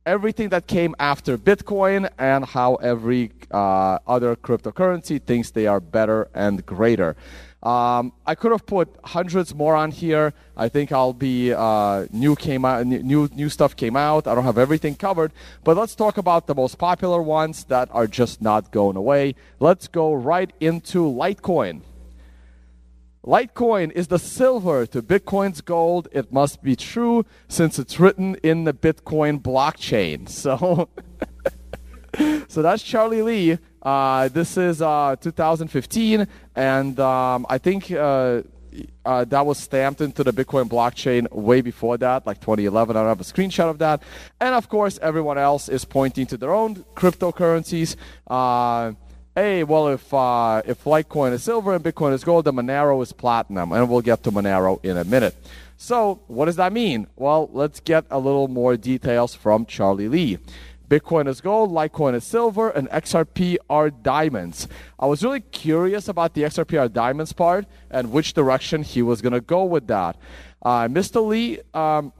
everything 0.05 0.47
that 0.49 0.67
came 0.67 0.95
after 0.97 1.37
Bitcoin 1.37 2.09
and 2.17 2.45
how 2.45 2.75
every 2.75 3.33
uh, 3.51 3.99
other 4.07 4.37
cryptocurrency 4.37 5.21
thinks 5.21 5.51
they 5.51 5.67
are 5.67 5.81
better 5.81 6.29
and 6.33 6.65
greater. 6.65 7.17
Um, 7.61 8.13
I 8.25 8.35
could 8.35 8.53
have 8.53 8.65
put 8.65 8.95
hundreds 9.03 9.53
more 9.53 9.75
on 9.75 9.91
here. 9.91 10.33
I 10.55 10.69
think 10.69 10.93
I'll 10.93 11.11
be 11.11 11.51
uh, 11.51 12.07
new 12.13 12.37
came 12.37 12.63
out, 12.63 12.87
new 12.87 13.27
new 13.33 13.49
stuff 13.49 13.75
came 13.75 13.97
out. 13.97 14.25
I 14.25 14.33
don't 14.33 14.45
have 14.45 14.57
everything 14.57 14.95
covered, 14.95 15.33
but 15.65 15.75
let's 15.75 15.93
talk 15.93 16.17
about 16.17 16.47
the 16.47 16.55
most 16.55 16.77
popular 16.77 17.21
ones 17.21 17.65
that 17.65 17.89
are 17.91 18.07
just 18.07 18.41
not 18.41 18.71
going 18.71 18.95
away. 18.95 19.35
Let's 19.59 19.89
go 19.89 20.13
right 20.13 20.53
into 20.61 20.99
Litecoin. 21.03 21.81
Litecoin 23.25 23.91
is 23.91 24.07
the 24.07 24.19
silver 24.19 24.85
to 24.87 25.01
Bitcoin's 25.01 25.61
gold. 25.61 26.09
It 26.11 26.33
must 26.33 26.61
be 26.61 26.75
true 26.75 27.25
since 27.47 27.79
it's 27.79 27.97
written 27.99 28.35
in 28.43 28.65
the 28.65 28.73
Bitcoin 28.73 29.41
blockchain. 29.41 30.29
So, 30.43 30.89
so 32.47 32.61
that's 32.61 32.83
Charlie 32.83 33.21
Lee. 33.21 33.57
Uh, 33.81 34.27
this 34.27 34.57
is 34.57 34.81
uh, 34.81 35.15
2015, 35.19 36.27
and 36.55 36.99
um, 36.99 37.45
I 37.49 37.57
think 37.57 37.91
uh, 37.91 38.41
uh, 39.05 39.25
that 39.25 39.45
was 39.45 39.57
stamped 39.57 40.01
into 40.01 40.23
the 40.23 40.31
Bitcoin 40.31 40.69
blockchain 40.69 41.31
way 41.31 41.61
before 41.61 41.97
that, 41.97 42.25
like 42.25 42.39
2011. 42.41 42.95
I 42.95 42.99
don't 42.99 43.09
have 43.09 43.21
a 43.21 43.23
screenshot 43.23 43.69
of 43.69 43.79
that. 43.79 44.03
And 44.39 44.53
of 44.53 44.69
course, 44.69 44.99
everyone 45.01 45.37
else 45.37 45.69
is 45.69 45.85
pointing 45.85 46.25
to 46.27 46.37
their 46.37 46.53
own 46.53 46.83
cryptocurrencies. 46.95 47.95
Hey, 49.35 49.63
well, 49.63 49.87
if 49.87 50.13
uh, 50.13 50.61
if 50.63 50.83
Litecoin 50.83 51.31
is 51.31 51.41
silver 51.41 51.73
and 51.73 51.83
Bitcoin 51.83 52.13
is 52.13 52.23
gold, 52.23 52.45
then 52.45 52.53
Monero 52.53 53.01
is 53.01 53.13
platinum, 53.13 53.71
and 53.71 53.89
we'll 53.89 54.01
get 54.01 54.21
to 54.25 54.31
Monero 54.31 54.79
in 54.85 54.95
a 54.95 55.03
minute. 55.03 55.35
So, 55.75 56.21
what 56.27 56.45
does 56.45 56.57
that 56.57 56.71
mean? 56.71 57.07
Well, 57.15 57.49
let's 57.51 57.79
get 57.79 58.05
a 58.11 58.19
little 58.19 58.47
more 58.47 58.77
details 58.77 59.33
from 59.33 59.65
Charlie 59.65 60.07
Lee. 60.07 60.37
Bitcoin 60.87 61.27
is 61.27 61.41
gold, 61.41 61.71
Litecoin 61.71 62.13
is 62.13 62.23
silver, 62.23 62.69
and 62.69 62.87
XRP 62.91 63.57
are 63.71 63.89
diamonds. 63.89 64.67
I 64.99 65.07
was 65.07 65.23
really 65.23 65.41
curious 65.41 66.07
about 66.07 66.35
the 66.35 66.43
XRP 66.43 66.79
are 66.79 66.87
diamonds 66.87 67.33
part 67.33 67.65
and 67.89 68.11
which 68.11 68.35
direction 68.35 68.83
he 68.83 69.01
was 69.01 69.23
going 69.23 69.33
to 69.33 69.41
go 69.41 69.63
with 69.63 69.87
that. 69.87 70.15
Uh, 70.61 70.87
Mr. 70.87 71.25
Lee 71.25 71.59
um, 71.73 72.13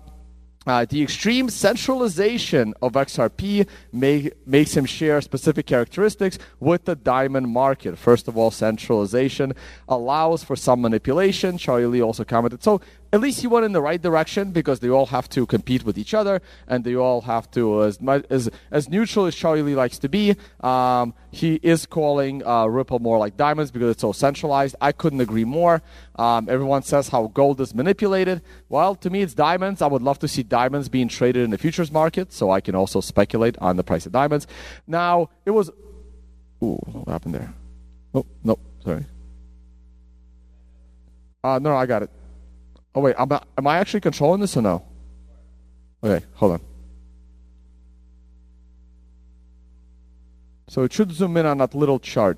Uh, 0.65 0.85
the 0.85 1.03
extreme 1.03 1.49
centralization 1.49 2.73
of 2.81 2.93
XRP 2.93 3.67
may, 3.91 4.31
makes 4.45 4.75
him 4.75 4.85
share 4.85 5.19
specific 5.21 5.65
characteristics 5.65 6.39
with 6.59 6.85
the 6.85 6.95
diamond 6.95 7.49
market. 7.49 7.97
First 7.97 8.27
of 8.27 8.37
all, 8.37 8.51
centralization 8.51 9.53
allows 9.89 10.43
for 10.43 10.55
some 10.55 10.81
manipulation. 10.81 11.57
Charlie 11.57 11.85
Lee 11.85 12.01
also 12.01 12.23
commented. 12.23 12.63
So 12.63 12.81
at 13.13 13.21
least 13.21 13.41
he 13.41 13.47
went 13.47 13.63
in 13.63 13.73
the 13.73 13.81
right 13.81 14.01
direction 14.01 14.51
because 14.51 14.79
they 14.79 14.89
all 14.89 15.05
have 15.05 15.29
to 15.29 15.45
compete 15.45 15.85
with 15.85 15.99
each 15.99 16.15
other 16.15 16.41
and 16.67 16.83
they 16.83 16.95
all 16.95 17.21
have 17.21 17.49
to, 17.51 17.83
as 17.83 17.99
as, 18.31 18.49
as 18.71 18.89
neutral 18.89 19.27
as 19.27 19.35
Charlie 19.35 19.61
Lee 19.61 19.75
likes 19.75 19.99
to 19.99 20.09
be, 20.09 20.35
um, 20.61 21.13
he 21.29 21.59
is 21.61 21.85
calling 21.85 22.43
uh, 22.43 22.65
Ripple 22.65 22.97
more 22.97 23.19
like 23.19 23.37
diamonds 23.37 23.69
because 23.69 23.91
it's 23.91 24.01
so 24.01 24.13
centralized. 24.13 24.75
I 24.81 24.91
couldn't 24.91 25.21
agree 25.21 25.45
more. 25.45 25.83
Um, 26.15 26.49
everyone 26.49 26.81
says 26.81 27.09
how 27.09 27.27
gold 27.27 27.61
is 27.61 27.75
manipulated. 27.75 28.41
Well, 28.67 28.95
to 28.95 29.11
me, 29.11 29.21
it's 29.21 29.35
diamonds. 29.35 29.83
I 29.83 29.87
would 29.87 30.01
love 30.01 30.17
to 30.19 30.27
see 30.27 30.41
diamonds 30.41 30.89
being 30.89 31.07
traded 31.07 31.43
in 31.43 31.51
the 31.51 31.59
futures 31.59 31.91
market 31.91 32.33
so 32.33 32.49
I 32.49 32.61
can 32.61 32.73
also 32.73 32.99
speculate 32.99 33.55
on 33.59 33.77
the 33.77 33.83
price 33.83 34.07
of 34.07 34.11
diamonds. 34.11 34.47
Now, 34.87 35.29
it 35.45 35.51
was. 35.51 35.69
Ooh, 36.63 36.79
what 36.91 37.09
happened 37.09 37.35
there? 37.35 37.53
Oh, 38.15 38.25
no, 38.43 38.57
sorry. 38.83 39.05
Uh, 41.43 41.59
no, 41.59 41.75
I 41.75 41.85
got 41.85 42.01
it. 42.01 42.09
Oh 42.95 43.01
wait, 43.01 43.15
am 43.17 43.31
I, 43.31 43.41
am 43.57 43.67
I 43.67 43.77
actually 43.77 44.01
controlling 44.01 44.41
this 44.41 44.55
or 44.55 44.61
no? 44.61 44.83
Okay, 46.03 46.25
hold 46.35 46.53
on. 46.53 46.61
So 50.67 50.83
it 50.83 50.93
should 50.93 51.11
zoom 51.11 51.37
in 51.37 51.45
on 51.45 51.59
that 51.59 51.75
little 51.75 51.99
chart. 51.99 52.37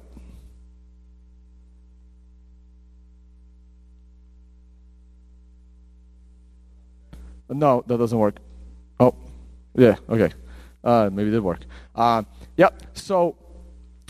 No, 7.50 7.84
that 7.88 7.98
doesn't 7.98 8.18
work. 8.18 8.38
Oh, 9.00 9.16
yeah, 9.76 9.96
okay. 10.10 10.34
Uh, 10.84 11.10
maybe 11.12 11.30
it 11.30 11.32
did 11.32 11.44
work. 11.44 11.62
Uh, 11.96 12.24
yep. 12.58 12.82
So, 12.94 13.38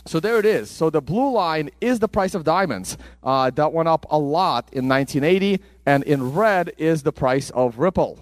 so 0.06 0.20
there 0.20 0.40
it 0.40 0.46
is. 0.46 0.70
So 0.70 0.90
the 0.90 1.02
blue 1.02 1.32
line 1.32 1.70
is 1.82 2.00
the 2.00 2.08
price 2.08 2.34
of 2.34 2.44
diamonds. 2.44 2.98
Uh, 3.24 3.50
that 3.52 3.72
went 3.74 3.90
up 3.90 4.06
a 4.10 4.18
lot 4.18 4.70
in 4.72 4.88
1980, 4.88 5.62
and 5.86 6.04
in 6.04 6.34
red 6.34 6.74
is 6.78 7.04
the 7.04 7.12
price 7.12 7.50
of 7.52 7.80
Ripple. 7.80 8.20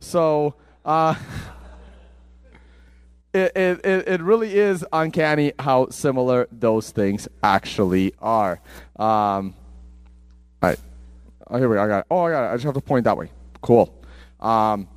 So. 0.00 0.54
Uh, 0.84 1.14
it, 3.36 3.84
it, 3.84 4.08
it 4.08 4.22
really 4.22 4.56
is 4.56 4.84
uncanny 4.92 5.52
how 5.58 5.88
similar 5.90 6.48
those 6.50 6.90
things 6.90 7.28
actually 7.42 8.14
are. 8.20 8.60
Um, 8.96 9.54
all 10.62 10.70
right. 10.70 10.78
Oh, 11.48 11.58
here 11.58 11.68
we 11.68 11.76
go. 11.76 11.82
I 11.82 11.88
got 11.88 11.98
it. 12.00 12.06
Oh, 12.10 12.22
I 12.22 12.30
got 12.30 12.44
it. 12.44 12.52
I 12.52 12.54
just 12.54 12.64
have 12.64 12.74
to 12.74 12.80
point 12.80 13.04
that 13.04 13.16
way. 13.16 13.30
Cool. 13.60 13.92
Um, 14.40 14.88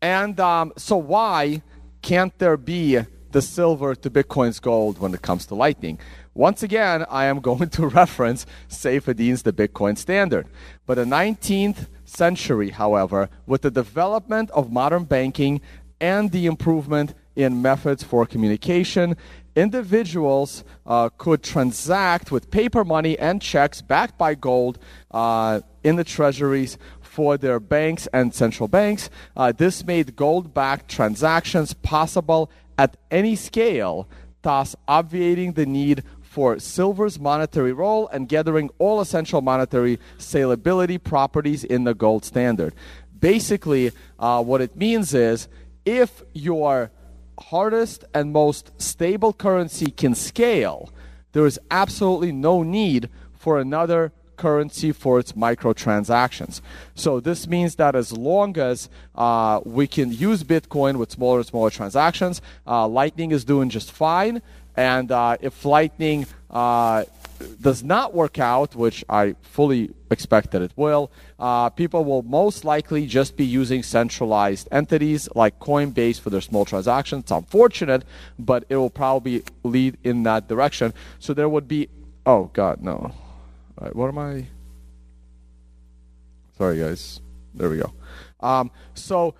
and 0.00 0.38
um, 0.40 0.72
so, 0.76 0.96
why 0.96 1.62
can't 2.02 2.36
there 2.38 2.56
be 2.56 3.00
the 3.30 3.42
silver 3.42 3.94
to 3.94 4.10
Bitcoin's 4.10 4.58
gold 4.58 4.98
when 4.98 5.14
it 5.14 5.22
comes 5.22 5.46
to 5.46 5.54
Lightning? 5.54 5.98
Once 6.34 6.62
again, 6.62 7.04
I 7.10 7.26
am 7.26 7.40
going 7.40 7.68
to 7.68 7.86
reference 8.00 8.46
Saifedean's 8.68 9.42
The 9.42 9.52
Bitcoin 9.52 9.98
Standard. 9.98 10.46
But 10.86 10.94
the 10.94 11.04
19th 11.04 11.88
century, 12.04 12.70
however, 12.70 13.28
with 13.46 13.62
the 13.62 13.70
development 13.70 14.50
of 14.52 14.72
modern 14.72 15.04
banking 15.04 15.60
and 16.00 16.32
the 16.32 16.46
improvement 16.46 17.14
in 17.36 17.60
methods 17.60 18.02
for 18.02 18.24
communication, 18.24 19.16
individuals 19.54 20.64
uh, 20.86 21.10
could 21.18 21.42
transact 21.42 22.32
with 22.32 22.50
paper 22.50 22.84
money 22.84 23.18
and 23.18 23.42
checks 23.42 23.82
backed 23.82 24.16
by 24.16 24.34
gold 24.34 24.78
uh, 25.10 25.60
in 25.84 25.96
the 25.96 26.04
treasuries 26.04 26.78
for 27.00 27.36
their 27.36 27.60
banks 27.60 28.08
and 28.14 28.34
central 28.34 28.68
banks. 28.68 29.10
Uh, 29.36 29.52
this 29.52 29.84
made 29.84 30.16
gold 30.16 30.54
backed 30.54 30.90
transactions 30.90 31.74
possible 31.74 32.50
at 32.78 32.96
any 33.10 33.36
scale, 33.36 34.08
thus 34.40 34.74
obviating 34.88 35.52
the 35.52 35.66
need 35.66 36.02
for 36.32 36.58
silver's 36.58 37.20
monetary 37.20 37.74
role 37.74 38.08
and 38.08 38.26
gathering 38.26 38.70
all 38.78 39.02
essential 39.02 39.42
monetary 39.42 39.98
salability 40.16 40.96
properties 41.02 41.62
in 41.62 41.84
the 41.84 41.92
gold 41.92 42.24
standard. 42.24 42.74
Basically, 43.20 43.92
uh, 44.18 44.42
what 44.42 44.62
it 44.62 44.74
means 44.74 45.12
is 45.12 45.46
if 45.84 46.22
your 46.32 46.90
hardest 47.38 48.06
and 48.14 48.32
most 48.32 48.72
stable 48.80 49.34
currency 49.34 49.90
can 49.90 50.14
scale, 50.14 50.90
there 51.32 51.44
is 51.44 51.60
absolutely 51.70 52.32
no 52.32 52.62
need 52.62 53.10
for 53.34 53.60
another 53.60 54.10
currency 54.36 54.90
for 54.90 55.18
its 55.18 55.32
microtransactions. 55.32 56.62
So 56.94 57.20
this 57.20 57.46
means 57.46 57.74
that 57.76 57.94
as 57.94 58.10
long 58.10 58.56
as 58.56 58.88
uh, 59.14 59.60
we 59.64 59.86
can 59.86 60.10
use 60.10 60.42
Bitcoin 60.44 60.96
with 60.96 61.12
smaller 61.12 61.40
and 61.40 61.46
smaller 61.46 61.70
transactions, 61.70 62.40
uh, 62.66 62.88
Lightning 62.88 63.32
is 63.32 63.44
doing 63.44 63.68
just 63.68 63.92
fine. 63.92 64.40
And 64.76 65.10
uh, 65.12 65.36
if 65.40 65.64
Lightning 65.64 66.26
uh, 66.50 67.04
does 67.60 67.82
not 67.82 68.14
work 68.14 68.38
out, 68.38 68.74
which 68.74 69.04
I 69.08 69.34
fully 69.42 69.90
expect 70.10 70.52
that 70.52 70.62
it 70.62 70.72
will, 70.76 71.10
uh, 71.38 71.70
people 71.70 72.04
will 72.04 72.22
most 72.22 72.64
likely 72.64 73.06
just 73.06 73.36
be 73.36 73.44
using 73.44 73.82
centralized 73.82 74.68
entities 74.70 75.28
like 75.34 75.58
Coinbase 75.58 76.20
for 76.20 76.30
their 76.30 76.40
small 76.40 76.64
transactions. 76.64 77.24
It's 77.24 77.30
unfortunate, 77.30 78.04
but 78.38 78.64
it 78.68 78.76
will 78.76 78.90
probably 78.90 79.42
lead 79.64 79.98
in 80.04 80.22
that 80.24 80.48
direction. 80.48 80.94
So 81.18 81.34
there 81.34 81.48
would 81.48 81.68
be, 81.68 81.88
oh 82.24 82.50
God, 82.52 82.82
no. 82.82 83.12
All 83.78 83.86
right, 83.86 83.96
what 83.96 84.08
am 84.08 84.18
I? 84.18 84.46
Sorry, 86.58 86.78
guys. 86.78 87.20
There 87.54 87.68
we 87.68 87.78
go. 87.78 87.92
Um, 88.40 88.70
so 88.94 89.34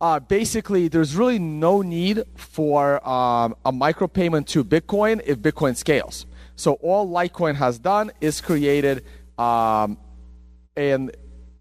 uh, 0.00 0.20
basically, 0.20 0.88
there's 0.88 1.16
really 1.16 1.38
no 1.38 1.82
need 1.82 2.22
for 2.34 3.06
um, 3.08 3.56
a 3.64 3.72
micropayment 3.72 4.46
to 4.48 4.62
Bitcoin 4.62 5.22
if 5.24 5.38
Bitcoin 5.38 5.76
scales. 5.76 6.26
So 6.54 6.74
all 6.74 7.08
Litecoin 7.08 7.54
has 7.56 7.78
done 7.78 8.10
is 8.20 8.40
created 8.40 9.04
um, 9.38 9.98
an 10.76 11.10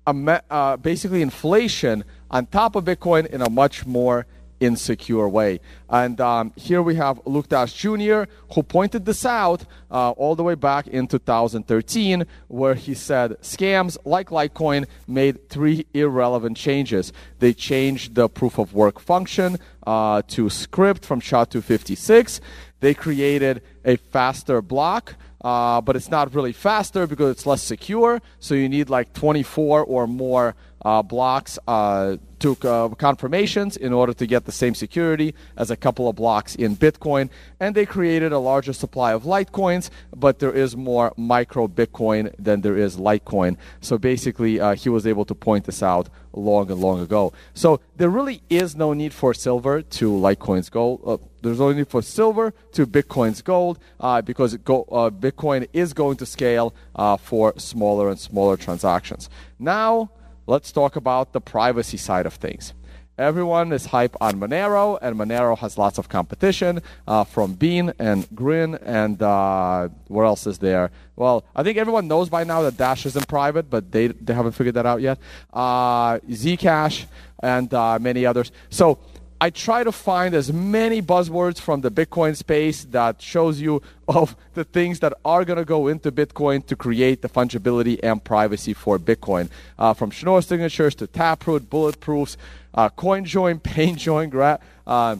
uh, 0.05 0.77
basically 0.77 1.21
inflation 1.21 2.03
on 2.29 2.45
top 2.45 2.75
of 2.75 2.85
Bitcoin 2.85 3.25
in 3.27 3.41
a 3.41 3.49
much 3.49 3.85
more 3.85 4.25
insecure 4.59 5.27
way. 5.27 5.59
And 5.89 6.19
um, 6.19 6.53
here 6.55 6.81
we 6.81 6.95
have 6.95 7.19
Luke 7.25 7.49
Dash 7.49 7.73
Jr., 7.73 8.23
who 8.53 8.63
pointed 8.63 9.05
this 9.05 9.25
out 9.25 9.65
uh, 9.91 10.11
all 10.11 10.35
the 10.35 10.43
way 10.43 10.55
back 10.55 10.87
in 10.87 11.07
2013, 11.07 12.25
where 12.47 12.75
he 12.75 12.93
said 12.93 13.31
scams 13.41 13.97
like 14.05 14.29
Litecoin 14.29 14.85
made 15.07 15.49
three 15.49 15.85
irrelevant 15.93 16.57
changes. 16.57 17.13
They 17.39 17.53
changed 17.53 18.15
the 18.15 18.29
proof 18.29 18.57
of 18.57 18.73
work 18.73 18.99
function 18.99 19.57
uh, 19.85 20.21
to 20.29 20.45
scrypt 20.45 21.03
from 21.03 21.19
SHA-256. 21.19 22.39
They 22.79 22.93
created 22.93 23.61
a 23.83 23.97
faster 23.97 24.61
block, 24.61 25.15
uh, 25.41 25.81
but 25.81 25.95
it's 25.95 26.09
not 26.09 26.33
really 26.33 26.53
faster 26.53 27.07
because 27.07 27.31
it's 27.31 27.45
less 27.45 27.61
secure. 27.61 28.21
So 28.39 28.55
you 28.55 28.67
need 28.67 28.89
like 28.89 29.13
24 29.13 29.83
or 29.83 30.07
more 30.07 30.55
uh, 30.85 31.01
blocks 31.01 31.57
uh, 31.67 32.15
to 32.37 32.55
uh, 32.63 32.89
confirmations 32.89 33.75
in 33.75 33.91
order 33.91 34.13
to 34.13 34.27
get 34.27 34.45
the 34.45 34.51
same 34.51 34.75
security 34.75 35.33
as 35.57 35.71
a 35.71 35.75
couple 35.75 36.07
of 36.07 36.15
blocks 36.15 36.53
in 36.55 36.77
Bitcoin. 36.77 37.29
And 37.59 37.73
they 37.73 37.87
created 37.87 38.31
a 38.31 38.37
larger 38.37 38.71
supply 38.71 39.11
of 39.13 39.23
Litecoins, 39.23 39.89
but 40.15 40.37
there 40.37 40.51
is 40.51 40.77
more 40.77 41.11
micro 41.17 41.67
Bitcoin 41.67 42.33
than 42.37 42.61
there 42.61 42.77
is 42.77 42.97
Litecoin. 42.97 43.57
So 43.81 43.97
basically, 43.97 44.59
uh, 44.59 44.75
he 44.75 44.89
was 44.89 45.07
able 45.07 45.25
to 45.25 45.33
point 45.33 45.65
this 45.65 45.81
out 45.81 46.07
long 46.33 46.69
and 46.69 46.79
long 46.79 46.99
ago. 46.99 47.33
So 47.55 47.79
there 47.95 48.09
really 48.09 48.43
is 48.49 48.75
no 48.75 48.93
need 48.93 49.13
for 49.13 49.33
silver 49.33 49.81
to 49.81 50.11
Litecoin's 50.11 50.69
gold. 50.69 51.01
Uh, 51.03 51.17
there's 51.41 51.59
no 51.59 51.71
need 51.71 51.87
for 51.87 52.03
silver 52.03 52.53
to 52.73 52.85
Bitcoin's 52.85 53.41
gold 53.41 53.79
uh, 53.99 54.21
because 54.21 54.55
go, 54.57 54.83
Bitcoin 55.19 55.67
is 55.73 55.93
going 55.93 56.17
to 56.17 56.27
scale 56.27 56.75
for 57.21 57.53
smaller 57.57 58.09
and 58.09 58.19
smaller 58.19 58.57
transactions. 58.57 59.29
Now, 59.57 60.11
let's 60.47 60.71
talk 60.71 60.95
about 60.95 61.33
the 61.33 61.41
privacy 61.41 61.97
side 61.97 62.25
of 62.25 62.35
things. 62.35 62.73
Everyone 63.17 63.71
is 63.71 63.85
hype 63.85 64.13
on 64.19 64.33
Monero, 64.33 64.99
and 65.01 65.15
Monero 65.15 65.57
has 65.59 65.77
lots 65.77 65.97
of 65.97 66.09
competition 66.09 66.81
uh, 67.07 67.23
from 67.23 67.53
Beam 67.53 67.93
and 67.97 68.27
Grin, 68.35 68.75
and 68.75 69.21
uh, 69.21 69.87
what 70.09 70.23
else 70.23 70.45
is 70.45 70.57
there? 70.57 70.91
Well, 71.15 71.45
I 71.55 71.63
think 71.63 71.77
everyone 71.77 72.09
knows 72.09 72.27
by 72.27 72.43
now 72.43 72.61
that 72.63 72.75
Dash 72.75 73.05
isn't 73.05 73.29
private, 73.29 73.69
but 73.69 73.89
they, 73.93 74.07
they 74.07 74.33
haven't 74.33 74.51
figured 74.51 74.75
that 74.75 74.85
out 74.85 74.99
yet. 74.99 75.17
Uh, 75.53 76.19
Zcash 76.29 77.05
and 77.39 77.73
uh, 77.73 77.97
many 77.99 78.25
others. 78.25 78.51
So 78.69 78.99
I 79.41 79.49
try 79.49 79.83
to 79.83 79.91
find 79.91 80.33
as 80.33 80.51
many 80.53 81.01
buzzwords 81.01 81.59
from 81.59 81.81
the 81.81 81.91
Bitcoin 81.91 82.37
space 82.37 82.85
that 82.85 83.21
shows 83.21 83.59
you 83.59 83.81
of 84.07 84.35
the 84.53 84.63
things 84.63 85.01
that 85.01 85.13
are 85.25 85.43
going 85.43 85.59
to 85.59 85.65
go 85.65 85.87
into 85.87 86.11
Bitcoin 86.11 86.65
to 86.67 86.75
create 86.75 87.21
the 87.21 87.27
fungibility 87.29 87.99
and 88.01 88.23
privacy 88.23 88.73
for 88.73 88.97
Bitcoin. 88.97 89.49
Uh, 89.77 89.93
from 89.93 90.09
Schnorr 90.09 90.41
signatures 90.41 90.95
to 90.95 91.07
Taproot, 91.07 91.69
bulletproofs, 91.69 92.37
uh, 92.73 92.89
CoinJoin, 92.89 93.61
PayJoin, 93.61 94.29
gra- 94.29 94.59
uh, 94.87 95.17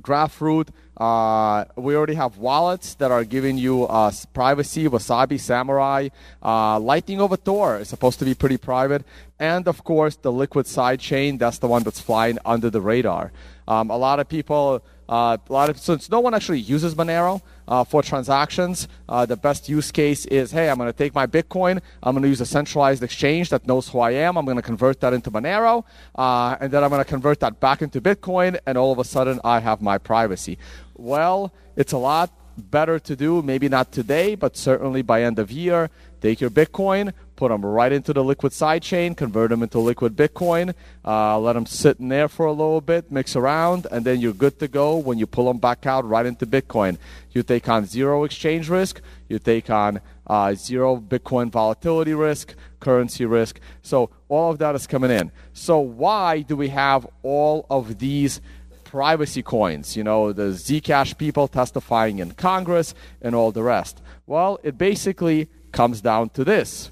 Graftroot, 0.00 0.68
Uh, 1.00 1.64
we 1.76 1.96
already 1.96 2.14
have 2.14 2.36
wallets 2.36 2.94
that 2.96 3.10
are 3.10 3.24
giving 3.24 3.56
you 3.56 3.84
uh, 3.84 4.12
privacy. 4.34 4.86
Wasabi 4.86 5.38
Samourai, 5.40 6.10
uh, 6.42 6.78
Lightning 6.78 7.22
over 7.22 7.38
Tor 7.38 7.80
is 7.80 7.88
supposed 7.88 8.18
to 8.18 8.26
be 8.26 8.34
pretty 8.34 8.58
private, 8.58 9.02
and 9.40 9.66
of 9.66 9.82
course 9.82 10.14
the 10.16 10.30
Liquid 10.30 10.66
sidechain. 10.66 11.38
That's 11.38 11.58
the 11.58 11.66
one 11.66 11.82
that's 11.82 11.98
flying 11.98 12.38
under 12.44 12.70
the 12.70 12.80
radar. 12.80 13.32
Um, 13.66 13.90
a 13.90 13.96
lot 13.96 14.20
of 14.20 14.28
people, 14.28 14.84
uh, 15.08 15.38
a 15.48 15.52
lot 15.52 15.70
of 15.70 15.78
since 15.78 16.10
no 16.10 16.20
one 16.20 16.34
actually 16.34 16.60
uses 16.60 16.94
Monero 16.94 17.40
uh, 17.66 17.84
for 17.84 18.02
transactions, 18.02 18.86
uh, 19.08 19.24
the 19.24 19.36
best 19.36 19.68
use 19.68 19.90
case 19.90 20.26
is, 20.26 20.50
hey, 20.50 20.68
I'm 20.68 20.76
going 20.76 20.92
to 20.92 20.96
take 20.96 21.14
my 21.14 21.26
Bitcoin, 21.26 21.80
I'm 22.02 22.14
going 22.14 22.22
to 22.22 22.28
use 22.28 22.40
a 22.40 22.46
centralized 22.46 23.02
exchange 23.02 23.48
that 23.50 23.66
knows 23.66 23.88
who 23.88 24.00
I 24.00 24.10
am, 24.10 24.36
I'm 24.36 24.44
going 24.44 24.56
to 24.56 24.62
convert 24.62 25.00
that 25.00 25.12
into 25.12 25.30
Monero, 25.30 25.84
uh, 26.16 26.56
and 26.60 26.72
then 26.72 26.82
I'm 26.82 26.90
going 26.90 27.02
to 27.02 27.08
convert 27.08 27.40
that 27.40 27.60
back 27.60 27.80
into 27.80 28.00
Bitcoin, 28.00 28.58
and 28.66 28.76
all 28.76 28.92
of 28.92 28.98
a 28.98 29.04
sudden 29.04 29.40
I 29.44 29.60
have 29.60 29.80
my 29.80 29.98
privacy. 29.98 30.58
Well, 30.96 31.52
it's 31.76 31.92
a 31.92 31.98
lot 31.98 32.30
better 32.56 32.98
to 32.98 33.16
do, 33.16 33.40
maybe 33.40 33.68
not 33.68 33.92
today, 33.92 34.34
but 34.34 34.56
certainly 34.56 35.02
by 35.02 35.22
end 35.22 35.38
of 35.38 35.50
year. 35.50 35.90
Take 36.20 36.40
your 36.40 36.50
Bitcoin, 36.50 37.12
put 37.40 37.48
them 37.48 37.64
right 37.64 37.90
into 37.90 38.12
the 38.12 38.22
liquid 38.22 38.52
sidechain, 38.52 39.16
convert 39.16 39.48
them 39.48 39.62
into 39.62 39.78
liquid 39.78 40.14
Bitcoin, 40.14 40.74
uh, 41.06 41.38
let 41.38 41.54
them 41.54 41.64
sit 41.64 41.98
in 41.98 42.08
there 42.10 42.28
for 42.28 42.44
a 42.44 42.52
little 42.52 42.82
bit, 42.82 43.10
mix 43.10 43.34
around, 43.34 43.86
and 43.90 44.04
then 44.04 44.20
you're 44.20 44.34
good 44.34 44.58
to 44.58 44.68
go 44.68 44.98
when 44.98 45.16
you 45.16 45.26
pull 45.26 45.46
them 45.46 45.56
back 45.56 45.86
out 45.86 46.06
right 46.06 46.26
into 46.26 46.44
Bitcoin. 46.44 46.98
You 47.32 47.42
take 47.42 47.66
on 47.66 47.86
zero 47.86 48.24
exchange 48.24 48.68
risk, 48.68 49.00
you 49.26 49.38
take 49.38 49.70
on 49.70 50.02
uh, 50.26 50.52
zero 50.52 50.98
Bitcoin 50.98 51.50
volatility 51.50 52.12
risk, 52.12 52.54
currency 52.78 53.24
risk. 53.24 53.58
So 53.80 54.10
all 54.28 54.50
of 54.50 54.58
that 54.58 54.74
is 54.74 54.86
coming 54.86 55.10
in. 55.10 55.32
So 55.54 55.78
why 55.78 56.42
do 56.42 56.56
we 56.56 56.68
have 56.68 57.06
all 57.22 57.66
of 57.70 57.98
these? 57.98 58.42
privacy 58.84 59.40
coins, 59.40 59.96
you 59.96 60.02
know, 60.02 60.32
the 60.32 60.50
Zcash 60.50 61.16
people 61.16 61.46
testifying 61.46 62.18
in 62.18 62.32
Congress 62.32 62.92
and 63.22 63.36
all 63.36 63.52
the 63.52 63.62
rest. 63.62 64.02
Well, 64.26 64.58
it 64.64 64.76
basically 64.76 65.48
comes 65.70 66.00
down 66.00 66.30
to 66.30 66.42
this. 66.42 66.90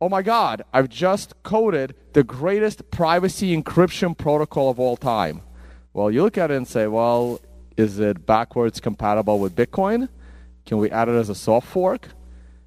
Oh 0.00 0.08
my 0.08 0.22
God, 0.22 0.62
I've 0.72 0.88
just 0.88 1.34
coded 1.42 1.94
the 2.12 2.22
greatest 2.22 2.90
privacy 2.90 3.56
encryption 3.56 4.16
protocol 4.16 4.68
of 4.68 4.78
all 4.78 4.96
time. 4.96 5.40
Well, 5.94 6.10
you 6.10 6.22
look 6.22 6.36
at 6.36 6.50
it 6.50 6.56
and 6.56 6.68
say, 6.68 6.86
well, 6.86 7.40
is 7.76 7.98
it 7.98 8.26
backwards 8.26 8.80
compatible 8.80 9.38
with 9.38 9.56
Bitcoin? 9.56 10.08
Can 10.66 10.78
we 10.78 10.90
add 10.90 11.08
it 11.08 11.12
as 11.12 11.30
a 11.30 11.34
soft 11.34 11.68
fork? 11.68 12.08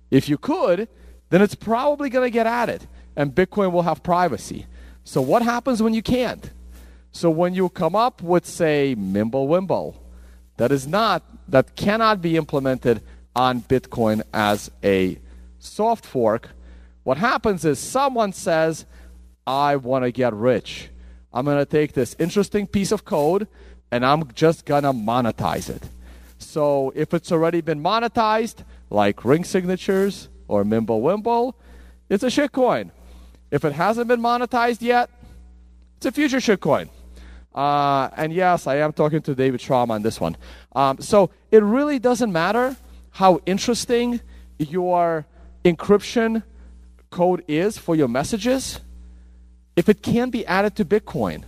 If 0.10 0.28
you 0.28 0.38
could, 0.38 0.88
then 1.30 1.42
it's 1.42 1.54
probably 1.56 2.10
going 2.10 2.26
to 2.26 2.34
get 2.34 2.48
added, 2.48 2.88
and 3.16 3.36
Bitcoin 3.36 3.72
will 3.72 3.84
have 3.84 4.02
privacy. 4.02 4.66
So, 5.04 5.22
what 5.22 5.44
happens 5.44 5.84
when 5.84 5.94
you 5.94 6.02
can't? 6.02 6.52
So 7.12 7.30
when 7.30 7.54
you 7.54 7.70
come 7.70 7.96
up 7.96 8.22
with, 8.22 8.46
say, 8.46 8.96
Mimblewimble, 8.98 9.96
that 10.58 10.72
is 10.72 10.88
not, 10.88 11.24
that 11.48 11.76
cannot 11.76 12.22
be 12.22 12.38
implemented 12.38 13.02
on 13.36 13.62
Bitcoin 13.62 14.22
as 14.34 14.70
a 14.84 15.20
soft 15.58 16.06
fork, 16.06 16.50
what 17.04 17.18
happens 17.18 17.66
is 17.66 17.80
someone 17.80 18.34
says, 18.34 18.86
I 19.48 19.76
want 19.78 20.06
to 20.06 20.12
get 20.12 20.34
rich. 20.34 20.90
I'm 21.34 21.46
going 21.46 21.58
to 21.58 21.66
take 21.66 21.94
this 21.94 22.16
interesting 22.20 22.68
piece 22.68 22.92
of 22.92 23.06
code 23.06 23.48
and 23.92 24.06
I'm 24.06 24.32
just 24.34 24.66
going 24.66 24.84
to 24.84 24.92
monetize 24.94 25.70
it. 25.70 25.84
So 26.38 26.92
if 26.96 27.14
it's 27.14 27.32
already 27.32 27.62
been 27.62 27.82
monetized, 27.82 28.64
like 28.90 29.26
ring 29.26 29.44
signatures 29.44 30.30
or 30.48 30.64
Mimblewimble, 30.64 31.54
it's 32.10 32.24
a 32.24 32.28
shitcoin. 32.28 32.92
If 33.52 33.66
it 33.66 33.74
hasn't 33.74 34.08
been 34.08 34.22
monetized 34.22 34.82
yet, 34.82 35.10
it's 35.98 36.06
a 36.06 36.12
future 36.12 36.38
shitcoin. 36.38 36.90
Uh, 37.54 38.10
and 38.16 38.32
yes, 38.32 38.68
I 38.68 38.78
am 38.78 38.94
talking 38.94 39.22
to 39.24 39.36
David 39.36 39.60
Chaum 39.60 39.90
on 39.90 40.02
this 40.02 40.20
one. 40.20 40.38
Um, 40.76 41.02
so 41.02 41.32
it 41.52 41.64
really 41.64 42.00
doesn't 42.00 42.32
matter 42.32 42.78
how 43.12 43.40
interesting 43.46 44.22
your 44.58 45.26
encryption 45.66 46.44
code 47.10 47.44
is 47.48 47.78
for 47.78 47.96
your 47.96 48.08
messages 48.08 48.80
if 49.76 49.88
it 49.90 50.02
can 50.02 50.30
be 50.30 50.46
added 50.46 50.76
to 50.76 50.86
Bitcoin. 50.86 51.44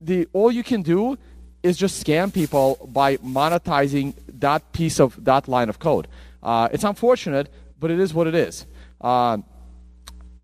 The 0.00 0.28
all 0.32 0.50
you 0.50 0.62
can 0.62 0.82
do 0.82 1.16
is 1.62 1.76
just 1.76 2.04
scam 2.04 2.32
people 2.32 2.88
by 2.92 3.16
monetizing 3.18 4.14
that 4.40 4.72
piece 4.72 4.98
of 4.98 5.22
that 5.24 5.48
line 5.48 5.68
of 5.68 5.78
code. 5.78 6.08
Uh, 6.42 6.68
it's 6.72 6.84
unfortunate, 6.84 7.48
but 7.78 7.90
it 7.90 8.00
is 8.00 8.12
what 8.12 8.26
it 8.26 8.34
is. 8.34 8.66
Uh, 9.00 9.38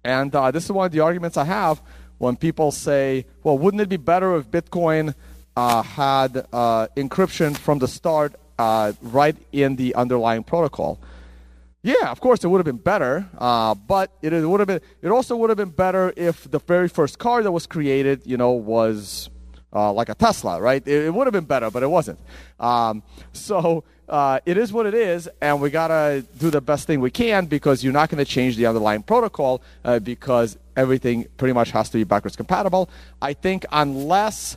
and 0.05 0.35
uh, 0.35 0.51
this 0.51 0.65
is 0.65 0.73
one 0.73 0.87
of 0.87 0.93
the 0.93 1.01
arguments 1.01 1.37
I 1.37 1.45
have 1.45 1.83
when 2.19 2.37
people 2.37 2.71
say, 2.71 3.27
well, 3.43 3.59
wouldn't 3.59 3.81
it 3.81 3.89
be 3.89 3.97
better 3.97 4.37
if 4.37 4.51
Bitcoin 4.51 5.15
uh, 5.57 5.83
had 5.83 6.47
uh, 6.53 6.87
encryption 6.97 7.57
from 7.57 7.79
the 7.81 7.89
start 7.89 8.35
uh, 8.59 8.93
right 9.03 9.37
in 9.53 9.77
the 9.77 9.95
underlying 9.95 10.45
protocol? 10.45 11.01
Yeah, 11.83 12.11
of 12.11 12.21
course 12.21 12.43
it 12.43 12.49
would 12.49 12.59
have 12.59 12.67
been 12.67 12.77
better, 12.77 13.29
uh, 13.39 13.75
but 13.75 14.11
it, 14.21 14.33
would 14.33 14.61
have 14.61 14.67
been. 14.67 14.81
It 15.01 15.11
also 15.11 15.37
would 15.37 15.49
have 15.51 15.57
been 15.57 15.71
better 15.71 16.13
if 16.17 16.51
the 16.51 16.59
very 16.59 16.89
first 16.89 17.19
car 17.19 17.43
that 17.43 17.53
was 17.53 17.67
created, 17.67 18.23
you 18.25 18.37
know, 18.37 18.51
was 18.51 19.31
uh, 19.73 19.93
like 19.93 20.09
a 20.09 20.15
Tesla, 20.15 20.61
right? 20.61 20.83
It, 20.87 21.05
it, 21.05 21.15
would 21.15 21.27
have 21.27 21.33
been 21.33 21.45
better, 21.45 21.71
but 21.71 21.85
it 21.85 21.87
wasn't. 21.87 22.19
Um, 22.59 23.05
so 23.33 23.85
uh, 24.09 24.41
it 24.45 24.57
is 24.57 24.73
what 24.73 24.87
it 24.87 24.95
is, 24.95 25.29
and 25.41 25.61
we 25.61 25.71
gotta 25.71 26.25
do 26.39 26.51
the 26.51 26.61
best 26.61 26.89
thing 26.89 27.01
we 27.01 27.13
can 27.13 27.47
because 27.47 27.85
you're 27.85 27.93
not 27.93 28.11
to 28.11 28.25
change 28.25 28.57
the 28.57 28.67
underlying 28.67 29.05
protocol 29.05 29.63
uh, 29.85 30.01
because 30.01 30.59
everything 30.77 31.27
pretty 31.37 31.53
much 31.53 31.71
has 31.71 31.89
to 31.91 31.99
be 31.99 32.05
backwards 32.05 32.35
compatible. 32.35 32.91
I 33.23 33.35
think 33.35 33.65
unless 33.71 34.57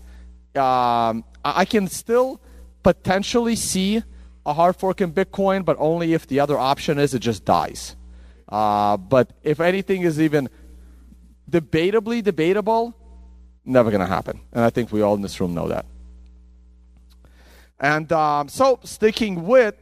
um, 0.55 1.23
I 1.45 1.65
can 1.65 1.87
still 1.87 2.41
potentially 2.81 3.55
see 3.55 4.01
a 4.45 4.53
hard 4.53 4.75
fork 4.75 5.01
in 5.01 5.13
Bitcoin, 5.13 5.63
but 5.63 5.77
only 5.79 6.13
if 6.13 6.27
the 6.27 6.39
other 6.39 6.57
option 6.57 6.97
is 6.97 7.13
it 7.13 7.19
just 7.19 7.45
dies. 7.45 7.95
Uh, 8.49 8.97
but 8.97 9.31
if 9.43 9.59
anything 9.59 10.01
is 10.01 10.19
even 10.19 10.49
debatably 11.49 12.23
debatable, 12.23 12.93
never 13.65 13.91
going 13.91 14.01
to 14.01 14.07
happen. 14.07 14.39
And 14.51 14.63
I 14.63 14.69
think 14.69 14.91
we 14.91 15.01
all 15.01 15.15
in 15.15 15.21
this 15.21 15.39
room 15.39 15.53
know 15.53 15.67
that. 15.67 15.85
And 17.79 18.11
um, 18.11 18.47
so, 18.47 18.79
sticking 18.83 19.47
with 19.47 19.75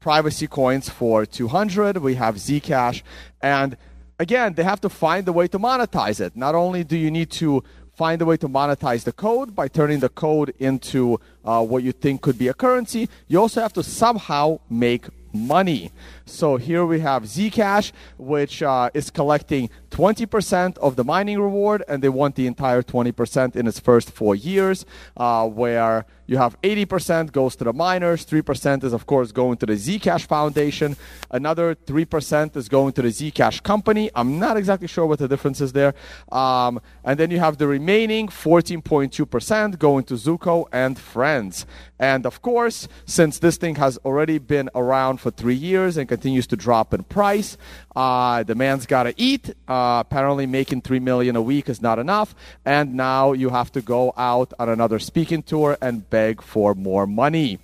privacy 0.00 0.46
coins 0.46 0.88
for 0.88 1.24
200, 1.24 1.98
we 1.98 2.14
have 2.16 2.36
Zcash. 2.36 3.02
And 3.40 3.76
again, 4.18 4.54
they 4.54 4.64
have 4.64 4.80
to 4.82 4.88
find 4.88 5.26
a 5.28 5.32
way 5.32 5.48
to 5.48 5.58
monetize 5.58 6.20
it. 6.20 6.36
Not 6.36 6.54
only 6.54 6.84
do 6.84 6.96
you 6.96 7.10
need 7.10 7.30
to 7.32 7.62
find 7.94 8.20
a 8.22 8.24
way 8.24 8.36
to 8.36 8.48
monetize 8.48 9.04
the 9.04 9.12
code 9.12 9.54
by 9.54 9.68
turning 9.68 10.00
the 10.00 10.08
code 10.08 10.52
into 10.58 11.20
uh, 11.44 11.64
what 11.64 11.82
you 11.82 11.92
think 11.92 12.22
could 12.22 12.38
be 12.38 12.48
a 12.48 12.54
currency, 12.54 13.08
you 13.28 13.40
also 13.40 13.60
have 13.60 13.72
to 13.72 13.82
somehow 13.82 14.58
make 14.68 15.06
money. 15.32 15.90
So 16.26 16.56
here 16.56 16.86
we 16.86 17.00
have 17.00 17.24
Zcash, 17.24 17.92
which 18.16 18.62
uh, 18.62 18.88
is 18.94 19.10
collecting 19.10 19.68
20% 19.90 20.78
of 20.78 20.96
the 20.96 21.04
mining 21.04 21.38
reward, 21.38 21.84
and 21.86 22.02
they 22.02 22.08
want 22.08 22.34
the 22.34 22.46
entire 22.46 22.82
20% 22.82 23.54
in 23.54 23.66
its 23.66 23.78
first 23.78 24.10
four 24.10 24.34
years, 24.34 24.86
uh, 25.16 25.46
where 25.46 26.06
you 26.26 26.38
have 26.38 26.60
80% 26.62 27.32
goes 27.32 27.54
to 27.56 27.64
the 27.64 27.72
miners, 27.72 28.24
3% 28.24 28.82
is, 28.82 28.92
of 28.94 29.06
course, 29.06 29.30
going 29.30 29.58
to 29.58 29.66
the 29.66 29.74
Zcash 29.74 30.26
Foundation, 30.26 30.96
another 31.30 31.74
3% 31.74 32.56
is 32.56 32.68
going 32.68 32.94
to 32.94 33.02
the 33.02 33.08
Zcash 33.08 33.62
company. 33.62 34.10
I'm 34.14 34.38
not 34.38 34.56
exactly 34.56 34.88
sure 34.88 35.04
what 35.04 35.18
the 35.18 35.28
difference 35.28 35.60
is 35.60 35.72
there. 35.72 35.94
Um, 36.32 36.80
and 37.04 37.20
then 37.20 37.30
you 37.30 37.40
have 37.40 37.58
the 37.58 37.66
remaining 37.66 38.28
14.2% 38.28 39.78
going 39.78 40.04
to 40.04 40.14
Zooko 40.14 40.66
and 40.72 40.98
friends. 40.98 41.66
And 41.98 42.26
of 42.26 42.40
course, 42.40 42.88
since 43.04 43.38
this 43.38 43.56
thing 43.58 43.76
has 43.76 43.98
already 43.98 44.38
been 44.38 44.70
around 44.74 45.18
for 45.18 45.30
three 45.30 45.54
years 45.54 45.96
and 45.96 46.08
continues 46.14 46.46
to 46.46 46.56
drop 46.56 46.94
in 46.94 47.02
price. 47.18 47.50
Uh, 47.96 48.42
the 48.50 48.54
man's 48.54 48.86
got 48.86 49.04
to 49.08 49.12
eat. 49.16 49.44
Uh, 49.66 50.02
apparently, 50.06 50.46
making 50.46 50.80
three 50.88 51.00
million 51.00 51.34
a 51.36 51.42
week 51.42 51.68
is 51.68 51.80
not 51.88 51.98
enough, 51.98 52.34
and 52.64 52.94
now 52.94 53.32
you 53.32 53.48
have 53.50 53.70
to 53.72 53.80
go 53.82 54.12
out 54.16 54.52
on 54.60 54.68
another 54.68 54.98
speaking 55.10 55.42
tour 55.42 55.76
and 55.80 56.08
beg 56.10 56.42
for 56.42 56.74
more 56.74 57.06
money. 57.06 57.58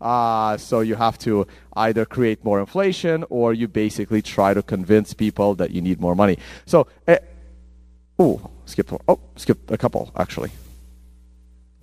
Uh, 0.00 0.56
so 0.56 0.80
you 0.80 0.96
have 0.96 1.18
to 1.18 1.46
either 1.86 2.04
create 2.06 2.42
more 2.42 2.58
inflation 2.58 3.24
or 3.28 3.52
you 3.52 3.68
basically 3.68 4.22
try 4.22 4.54
to 4.54 4.62
convince 4.62 5.12
people 5.14 5.54
that 5.60 5.70
you 5.70 5.80
need 5.82 6.00
more 6.00 6.16
money. 6.16 6.36
So, 6.64 6.86
uh, 7.06 7.18
oh, 8.18 8.40
skip, 8.64 8.90
Oh, 9.06 9.20
skipped 9.36 9.70
a 9.70 9.78
couple 9.78 10.10
actually. 10.16 10.50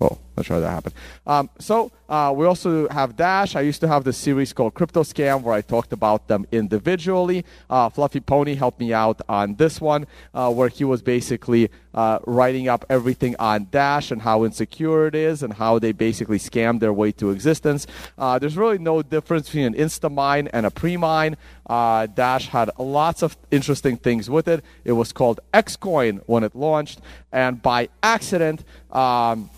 Oh, 0.00 0.16
not 0.36 0.46
sure 0.46 0.60
that 0.60 0.70
happened. 0.70 0.94
Um, 1.26 1.50
so 1.58 1.90
uh, 2.08 2.32
we 2.34 2.46
also 2.46 2.88
have 2.88 3.16
Dash. 3.16 3.56
I 3.56 3.62
used 3.62 3.80
to 3.80 3.88
have 3.88 4.04
this 4.04 4.16
series 4.16 4.52
called 4.52 4.74
Crypto 4.74 5.02
Scam 5.02 5.42
where 5.42 5.54
I 5.54 5.60
talked 5.60 5.92
about 5.92 6.28
them 6.28 6.46
individually. 6.52 7.44
Uh, 7.68 7.88
Fluffy 7.88 8.20
Pony 8.20 8.54
helped 8.54 8.78
me 8.78 8.92
out 8.92 9.20
on 9.28 9.56
this 9.56 9.80
one 9.80 10.06
uh, 10.34 10.52
where 10.52 10.68
he 10.68 10.84
was 10.84 11.02
basically 11.02 11.68
uh, 11.94 12.20
writing 12.26 12.68
up 12.68 12.84
everything 12.88 13.34
on 13.40 13.66
Dash 13.72 14.12
and 14.12 14.22
how 14.22 14.44
insecure 14.44 15.08
it 15.08 15.16
is 15.16 15.42
and 15.42 15.54
how 15.54 15.80
they 15.80 15.90
basically 15.90 16.38
scam 16.38 16.78
their 16.78 16.92
way 16.92 17.10
to 17.12 17.30
existence. 17.30 17.88
Uh, 18.16 18.38
there's 18.38 18.56
really 18.56 18.78
no 18.78 19.02
difference 19.02 19.46
between 19.46 19.64
an 19.64 19.74
Instamine 19.74 20.48
and 20.52 20.64
a 20.64 20.70
Premine. 20.70 21.34
Uh, 21.66 22.06
Dash 22.06 22.46
had 22.46 22.70
lots 22.78 23.24
of 23.24 23.36
interesting 23.50 23.96
things 23.96 24.30
with 24.30 24.46
it. 24.46 24.64
It 24.84 24.92
was 24.92 25.12
called 25.12 25.40
Xcoin 25.52 26.22
when 26.26 26.44
it 26.44 26.54
launched, 26.54 27.00
and 27.32 27.60
by 27.60 27.88
accident. 28.00 28.62
Um, 28.92 29.50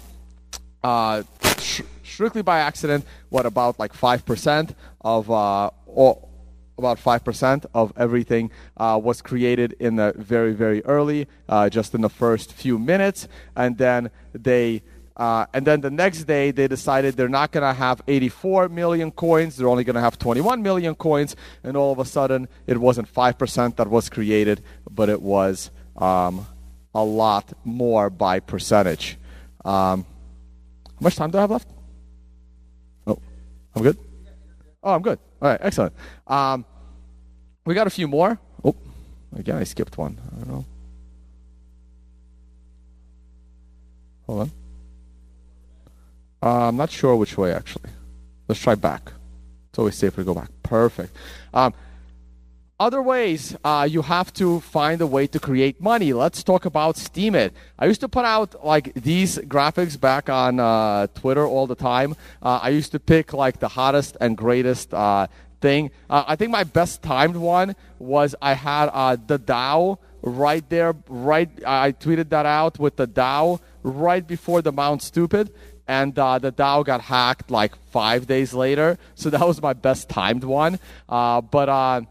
uh, 0.82 1.22
Sh- 1.58 1.82
strictly 2.04 2.42
by 2.42 2.60
accident. 2.60 3.04
What 3.28 3.46
about 3.46 3.78
like 3.78 3.92
five 3.92 4.24
percent 4.24 4.74
of 5.00 5.30
uh, 5.30 5.70
all, 5.86 6.30
about 6.80 6.98
5% 6.98 7.66
of 7.74 7.92
everything 7.96 8.50
uh, 8.78 8.98
was 9.02 9.20
created 9.20 9.76
in 9.78 9.96
the 9.96 10.14
very 10.16 10.52
very 10.52 10.82
early 10.84 11.28
uh, 11.48 11.68
just 11.68 11.94
in 11.94 12.00
the 12.00 12.08
first 12.08 12.52
few 12.52 12.78
minutes. 12.78 13.28
And 13.54 13.76
then 13.78 14.10
they 14.32 14.82
uh, 15.16 15.44
and 15.52 15.66
then 15.66 15.82
the 15.82 15.90
next 15.90 16.24
day 16.24 16.50
they 16.50 16.66
decided 16.66 17.16
they're 17.16 17.28
not 17.28 17.52
going 17.52 17.66
to 17.66 17.74
have 17.74 18.00
84 18.08 18.70
million 18.70 19.10
coins. 19.10 19.56
They're 19.56 19.68
only 19.68 19.84
going 19.84 19.96
to 19.96 20.00
have 20.00 20.18
21 20.18 20.62
million 20.62 20.94
coins. 20.94 21.36
And 21.62 21.76
all 21.76 21.92
of 21.92 21.98
a 21.98 22.06
sudden 22.06 22.48
it 22.66 22.78
wasn't 22.78 23.12
5% 23.12 23.76
that 23.76 23.88
was 23.88 24.08
created 24.08 24.62
but 24.90 25.08
it 25.08 25.20
was 25.20 25.70
um, 25.96 26.46
a 26.94 27.04
lot 27.04 27.52
more 27.64 28.08
by 28.08 28.40
percentage. 28.40 29.18
Um, 29.64 30.06
much 31.00 31.16
time 31.16 31.30
do 31.30 31.38
i 31.38 31.40
have 31.40 31.50
left 31.50 31.68
oh 33.06 33.18
i'm 33.74 33.82
good 33.82 33.98
oh 34.82 34.94
i'm 34.94 35.02
good 35.02 35.18
all 35.40 35.48
right 35.48 35.60
excellent 35.62 35.92
um, 36.26 36.64
we 37.64 37.74
got 37.74 37.86
a 37.86 37.90
few 37.90 38.08
more. 38.08 38.38
Oh, 38.64 38.74
again, 39.36 39.56
I 39.56 39.64
skipped 39.64 39.98
one. 39.98 40.18
I 40.32 40.38
don't 40.38 40.48
know. 40.48 40.64
Hold 44.26 44.40
on. 44.40 44.50
Uh, 46.42 46.68
I'm 46.68 46.76
not 46.76 46.90
sure 46.90 47.14
which 47.16 47.36
way, 47.36 47.52
actually. 47.52 47.90
Let's 48.48 48.60
try 48.60 48.74
back. 48.74 49.12
It's 49.68 49.78
always 49.78 49.94
safer 49.94 50.22
to 50.22 50.24
go 50.24 50.34
back. 50.34 50.50
Perfect. 50.62 51.14
Um, 51.52 51.74
other 52.80 53.02
ways 53.02 53.54
uh, 53.62 53.86
you 53.88 54.00
have 54.00 54.32
to 54.32 54.58
find 54.60 55.00
a 55.02 55.06
way 55.06 55.26
to 55.26 55.38
create 55.38 55.80
money. 55.80 56.14
Let's 56.14 56.42
talk 56.42 56.64
about 56.64 56.96
Steemit. 56.96 57.50
I 57.78 57.84
used 57.84 58.00
to 58.00 58.08
put 58.08 58.24
out 58.24 58.64
like 58.64 58.94
these 58.94 59.36
graphics 59.38 60.00
back 60.00 60.30
on 60.30 60.58
uh, 60.58 61.06
Twitter 61.08 61.46
all 61.46 61.66
the 61.66 61.74
time. 61.74 62.16
Uh, 62.42 62.58
I 62.62 62.70
used 62.70 62.90
to 62.92 62.98
pick 62.98 63.34
like 63.34 63.60
the 63.60 63.68
hottest 63.68 64.16
and 64.20 64.36
greatest 64.36 64.94
uh, 64.94 65.26
thing. 65.60 65.90
Uh, 66.08 66.24
I 66.26 66.36
think 66.36 66.50
my 66.50 66.64
best 66.64 67.02
timed 67.02 67.36
one 67.36 67.76
was 67.98 68.34
I 68.40 68.54
had 68.54 68.86
uh, 68.86 69.16
the 69.26 69.38
DAO 69.38 69.98
right 70.22 70.66
there. 70.70 70.94
Right, 71.06 71.50
I 71.66 71.92
tweeted 71.92 72.30
that 72.30 72.46
out 72.46 72.78
with 72.78 72.96
the 72.96 73.06
DAO 73.06 73.60
right 73.82 74.26
before 74.26 74.62
the 74.62 74.72
Mount 74.72 75.02
Stupid, 75.02 75.52
and 75.86 76.18
uh, 76.18 76.38
the 76.38 76.50
DAO 76.50 76.82
got 76.84 77.02
hacked 77.02 77.50
like 77.50 77.76
five 77.90 78.26
days 78.26 78.54
later. 78.54 78.98
So 79.16 79.28
that 79.28 79.46
was 79.46 79.60
my 79.60 79.74
best 79.74 80.08
timed 80.08 80.44
one. 80.44 80.78
Uh, 81.08 81.42
but 81.42 81.68
uh, 81.68 82.02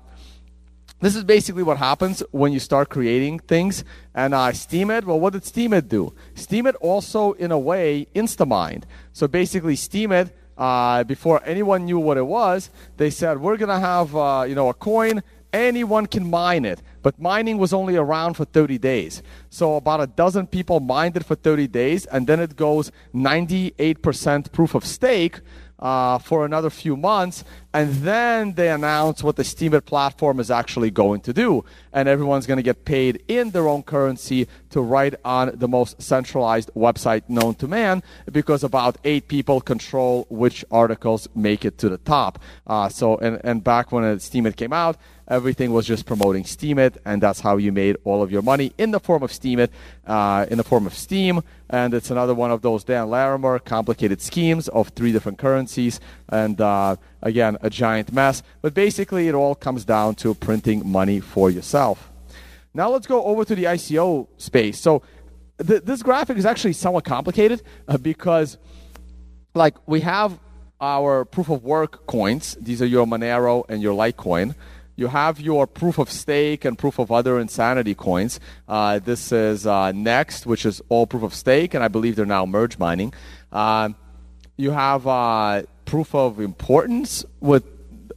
this 0.99 1.15
is 1.15 1.23
basically 1.23 1.63
what 1.63 1.77
happens 1.77 2.21
when 2.31 2.51
you 2.51 2.59
start 2.59 2.89
creating 2.89 3.39
things. 3.39 3.83
And 4.13 4.33
uh, 4.33 4.51
Steemit, 4.51 5.05
well, 5.05 5.19
what 5.19 5.33
did 5.33 5.43
Steemit 5.43 5.87
do? 5.87 6.13
Steemit 6.35 6.75
also, 6.81 7.33
in 7.33 7.51
a 7.51 7.59
way, 7.59 8.07
instamined. 8.13 8.85
So 9.13 9.27
basically, 9.27 9.75
Steemit 9.75 10.31
uh, 10.57 11.05
before 11.05 11.41
anyone 11.45 11.85
knew 11.85 11.99
what 11.99 12.17
it 12.17 12.27
was, 12.27 12.69
they 12.97 13.09
said, 13.09 13.39
we're 13.39 13.55
going 13.55 13.69
to 13.69 13.79
have, 13.79 14.13
uh, 14.15 14.45
you 14.47 14.55
know, 14.55 14.67
a 14.67 14.73
coin. 14.73 15.23
Anyone 15.53 16.05
can 16.05 16.29
mine 16.29 16.65
it. 16.65 16.81
But 17.01 17.17
mining 17.17 17.57
was 17.57 17.71
only 17.71 17.95
around 17.95 18.33
for 18.33 18.43
30 18.43 18.77
days. 18.77 19.23
So 19.49 19.77
about 19.77 20.01
a 20.01 20.07
dozen 20.07 20.47
people 20.47 20.81
mined 20.81 21.15
it 21.15 21.25
for 21.25 21.35
30 21.35 21.67
days, 21.67 22.05
and 22.07 22.27
then 22.27 22.41
it 22.41 22.57
goes 22.57 22.91
98% 23.15 24.51
proof 24.51 24.75
of 24.75 24.85
stake, 24.85 25.39
uh, 25.79 26.17
for 26.17 26.45
another 26.45 26.69
few 26.69 26.95
months, 26.95 27.43
and 27.73 27.93
then 27.95 28.53
they 28.53 28.69
announce 28.69 29.23
what 29.23 29.35
the 29.35 29.43
Steemit 29.43 29.85
platform 29.85 30.39
is 30.39 30.51
actually 30.51 30.91
going 30.91 31.21
to 31.21 31.33
do. 31.33 31.63
And 31.93 32.07
everyone's 32.07 32.45
going 32.45 32.57
to 32.57 32.63
get 32.63 32.85
paid 32.85 33.23
in 33.27 33.51
their 33.51 33.67
own 33.67 33.83
currency 33.83 34.47
to 34.71 34.81
write 34.81 35.15
on 35.23 35.51
the 35.55 35.67
most 35.67 36.01
centralized 36.01 36.71
website 36.75 37.23
known 37.27 37.55
to 37.55 37.67
man 37.67 38.03
because 38.31 38.63
about 38.63 38.97
eight 39.03 39.27
people 39.27 39.61
control 39.61 40.25
which 40.29 40.65
articles 40.71 41.27
make 41.35 41.65
it 41.65 41.77
to 41.79 41.89
the 41.89 41.97
top. 41.97 42.39
Uh, 42.67 42.89
so, 42.89 43.17
and, 43.17 43.39
and 43.43 43.63
back 43.63 43.91
when 43.91 44.03
Steemit 44.17 44.55
came 44.55 44.73
out, 44.73 44.97
everything 45.29 45.71
was 45.71 45.85
just 45.85 46.05
promoting 46.05 46.43
Steemit, 46.43 46.97
and 47.05 47.21
that's 47.21 47.39
how 47.39 47.57
you 47.57 47.71
made 47.71 47.97
all 48.03 48.21
of 48.23 48.31
your 48.31 48.41
money 48.41 48.73
in 48.77 48.91
the 48.91 48.99
form 48.99 49.23
of 49.23 49.31
Steemit, 49.31 49.69
uh, 50.05 50.45
in 50.49 50.57
the 50.57 50.63
form 50.63 50.87
of 50.87 50.93
Steem. 50.93 51.41
And 51.69 51.93
it's 51.93 52.09
another 52.09 52.33
one 52.33 52.51
of 52.51 52.61
those 52.61 52.83
Dan 52.83 53.09
Larimer 53.09 53.59
complicated 53.59 54.21
schemes 54.21 54.67
of 54.69 54.89
three 54.89 55.11
different 55.11 55.37
currencies. 55.37 55.99
And 56.29 56.59
uh, 56.59 56.95
again, 57.21 57.57
a 57.61 57.69
giant 57.69 58.11
mess. 58.11 58.41
But 58.61 58.73
basically, 58.73 59.27
it 59.27 59.35
all 59.35 59.55
comes 59.55 59.85
down 59.85 60.15
to 60.15 60.33
printing 60.33 60.89
money 60.89 61.19
for 61.19 61.49
yourself. 61.51 62.09
Now 62.73 62.89
let's 62.89 63.07
go 63.07 63.23
over 63.23 63.45
to 63.45 63.55
the 63.55 63.65
ICO 63.65 64.27
space. 64.37 64.79
So 64.79 65.03
th- 65.65 65.83
this 65.83 66.01
graphic 66.03 66.37
is 66.37 66.45
actually 66.45 66.73
somewhat 66.73 67.03
complicated 67.03 67.61
uh, 67.87 67.97
because, 67.97 68.57
like, 69.53 69.75
we 69.87 70.01
have 70.01 70.39
our 70.81 71.25
proof 71.25 71.49
of 71.49 71.63
work 71.63 72.05
coins. 72.07 72.55
These 72.59 72.81
are 72.81 72.85
your 72.85 73.05
Monero 73.05 73.65
and 73.69 73.81
your 73.81 73.93
Litecoin. 73.93 74.55
You 74.99 75.07
have 75.07 75.39
your 75.39 75.65
proof 75.65 75.97
of 75.97 76.11
stake 76.11 76.65
and 76.65 76.77
proof 76.77 76.99
of 76.99 77.09
other 77.09 77.39
insanity 77.39 77.95
coins. 77.95 78.37
Uh, 78.67 78.99
this 78.99 79.31
is 79.31 79.65
uh, 79.65 79.93
NXT, 79.93 80.45
which 80.45 80.65
is 80.65 80.81
all 80.89 81.07
proof 81.07 81.23
of 81.23 81.33
stake, 81.33 81.73
and 81.73 81.81
I 81.81 81.87
believe 81.87 82.17
they're 82.17 82.25
now 82.25 82.45
merge 82.45 82.77
mining. 82.77 83.13
Uh, 83.49 83.91
you 84.57 84.71
have 84.71 85.07
uh, 85.07 85.63
proof 85.85 86.13
of 86.13 86.41
importance 86.41 87.23
with 87.39 87.63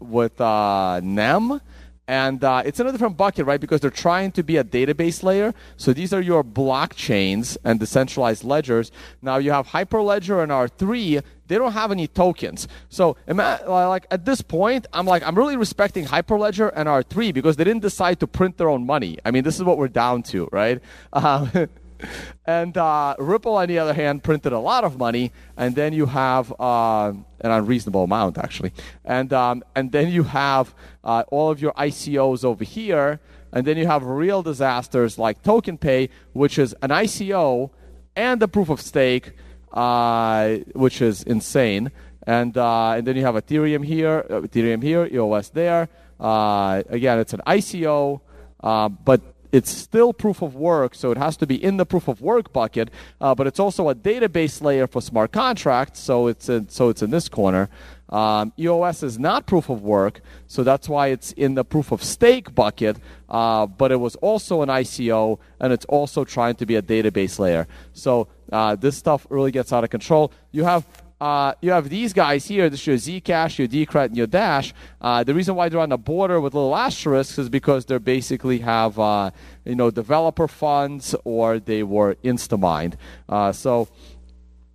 with 0.01 0.41
uh, 0.41 0.99
NEM. 1.05 1.61
And 2.09 2.43
uh, 2.43 2.63
it's 2.67 2.81
in 2.81 2.89
a 2.89 2.93
different 2.93 3.17
bucket, 3.17 3.47
right? 3.47 3.61
Because 3.61 3.81
they're 3.81 3.89
trying 3.89 4.33
to 4.33 4.43
be 4.43 4.57
a 4.57 4.65
database 4.65 5.23
layer. 5.23 5.55
So 5.77 5.93
these 5.93 6.13
are 6.13 6.21
your 6.21 6.43
blockchains 6.43 7.57
and 7.65 7.79
decentralized 7.79 8.43
ledgers. 8.43 8.91
Now 9.23 9.37
you 9.37 9.53
have 9.53 9.69
Hyperledger 9.69 10.43
and 10.43 10.51
R3. 10.51 11.23
They 11.53 11.59
don't 11.59 11.73
have 11.73 11.93
any 11.93 12.07
tokens. 12.07 12.67
So 12.89 13.15
like 13.29 14.07
at 14.11 14.25
this 14.25 14.41
point, 14.41 14.87
I'm 14.95 15.05
like 15.05 15.23
I'm 15.23 15.37
really 15.37 15.59
respecting 15.59 16.07
Hyperledger 16.07 16.73
and 16.75 16.89
R3 16.89 17.35
because 17.35 17.57
they 17.57 17.65
didn't 17.65 17.83
decide 17.83 18.21
to 18.21 18.27
print 18.27 18.57
their 18.57 18.71
own 18.71 18.87
money. 18.87 19.19
I 19.23 19.31
mean, 19.33 19.45
this 19.45 19.57
is 19.57 19.63
what 19.63 19.77
we're 19.77 19.89
down 19.89 20.23
to, 20.33 20.49
right? 20.51 20.81
Uh, 21.13 21.67
and 22.47 22.75
uh, 22.79 23.17
Ripple, 23.19 23.57
on 23.57 23.69
the 23.69 23.79
other 23.79 23.93
hand, 23.93 24.25
printed 24.25 24.55
a 24.55 24.59
lot 24.59 24.83
of 24.83 24.97
money, 24.97 25.31
and 25.59 25.75
then 25.75 25.93
you 25.93 26.07
have 26.07 26.59
uh, 26.59 27.13
an 27.43 27.51
unreasonable 27.51 28.05
amount, 28.05 28.39
actually, 28.39 28.73
and 29.05 29.31
um, 29.35 29.63
and 29.77 29.93
then 29.93 30.09
you 30.09 30.23
have 30.23 30.75
uh, 31.05 31.25
all 31.31 31.51
of 31.51 31.61
your 31.61 31.73
ICOs 31.73 32.47
over 32.47 32.65
here, 32.65 33.21
and 33.53 33.67
then 33.67 33.77
you 33.77 33.87
have 33.87 34.05
real 34.05 34.43
disasters 34.43 35.19
like 35.19 35.43
TokenPay, 35.43 36.09
which 36.33 36.59
is 36.59 36.75
an 36.81 36.89
ICO 36.89 37.69
and 38.17 38.43
a 38.43 38.49
proof 38.49 38.71
of 38.71 38.81
stake, 38.81 39.33
uh, 39.73 40.57
which 40.75 41.01
is 41.03 41.23
insane, 41.23 41.91
and 42.27 42.57
uh, 42.57 42.93
and 42.93 43.07
then 43.07 43.17
you 43.17 43.25
have 43.25 43.35
Ethereum 43.35 43.85
here, 43.85 44.25
uh, 44.31 44.41
Ethereum 44.41 44.83
here, 44.83 45.07
EOS 45.07 45.51
there. 45.51 45.89
Uh 46.21 46.83
again, 46.89 47.19
it's 47.19 47.33
an 47.33 47.41
ICO, 47.47 48.21
uh 48.63 48.89
but 48.89 49.32
it's 49.53 49.71
still 49.71 50.15
proof 50.15 50.43
of 50.43 50.57
work, 50.57 50.95
so 50.95 51.11
it 51.11 51.19
has 51.19 51.37
to 51.37 51.47
be 51.47 51.63
in 51.63 51.77
the 51.77 51.85
proof 51.85 52.09
of 52.09 52.23
work 52.23 52.53
bucket. 52.53 52.91
Uh, 53.21 53.35
but 53.35 53.47
it's 53.47 53.61
also 53.61 53.91
a 53.91 53.95
database 53.95 54.63
layer 54.63 54.87
for 54.87 55.03
smart 55.03 55.31
contracts, 55.31 56.01
so 56.01 56.27
it's 56.27 56.49
in, 56.49 56.69
so 56.69 56.89
it's 56.89 57.03
in 57.03 57.11
this 57.11 57.29
corner. 57.29 57.69
Um, 58.09 58.53
EOS 58.59 59.03
is 59.03 59.19
not 59.19 59.47
proof 59.47 59.69
of 59.69 59.83
work, 59.83 60.21
so 60.47 60.63
that's 60.63 60.89
why 60.89 61.09
it's 61.09 61.33
in 61.33 61.55
the 61.55 61.65
proof 61.65 61.93
of 61.93 62.03
stake 62.03 62.55
bucket. 62.55 62.97
Uh, 63.29 63.67
but 63.67 63.93
it 63.93 63.97
was 63.97 64.17
also 64.17 64.63
an 64.63 64.69
ICO, 64.69 65.39
and 65.61 65.73
it's 65.73 65.87
also 65.87 66.25
trying 66.25 66.55
to 66.57 66.67
be 66.67 66.77
a 66.77 66.83
database 66.83 67.39
layer. 67.39 67.67
So 67.93 68.29
uh, 68.51 68.77
this 68.77 68.97
stuff 68.97 69.27
really 69.31 69.51
gets 69.51 69.73
out 69.73 69.85
of 69.85 69.91
control. 69.91 70.33
You 70.51 70.65
have 70.65 70.87
uh, 71.23 71.55
you 71.61 71.71
have 71.71 71.89
these 71.89 72.13
guys 72.13 72.47
here. 72.47 72.69
This 72.69 72.81
is 72.89 73.09
your 73.09 73.21
Zcash, 73.21 73.57
your 73.57 73.69
Decred, 73.69 74.07
and 74.07 74.17
your 74.17 74.27
Dash. 74.27 74.75
Uh, 75.01 75.23
the 75.23 75.33
reason 75.33 75.55
why 75.55 75.69
they're 75.69 75.79
on 75.79 75.91
the 75.91 75.97
border 75.97 76.41
with 76.41 76.53
little 76.53 76.75
asterisks 76.75 77.39
is 77.39 77.49
because 77.49 77.85
they 77.85 77.97
basically 77.99 78.59
have 78.59 78.99
uh, 78.99 79.31
you 79.65 79.77
know 79.77 79.89
developer 79.89 80.49
funds 80.49 81.15
or 81.23 81.61
they 81.61 81.85
were 81.85 82.17
instamined. 82.25 82.97
Uh, 83.29 83.53
so 83.53 83.87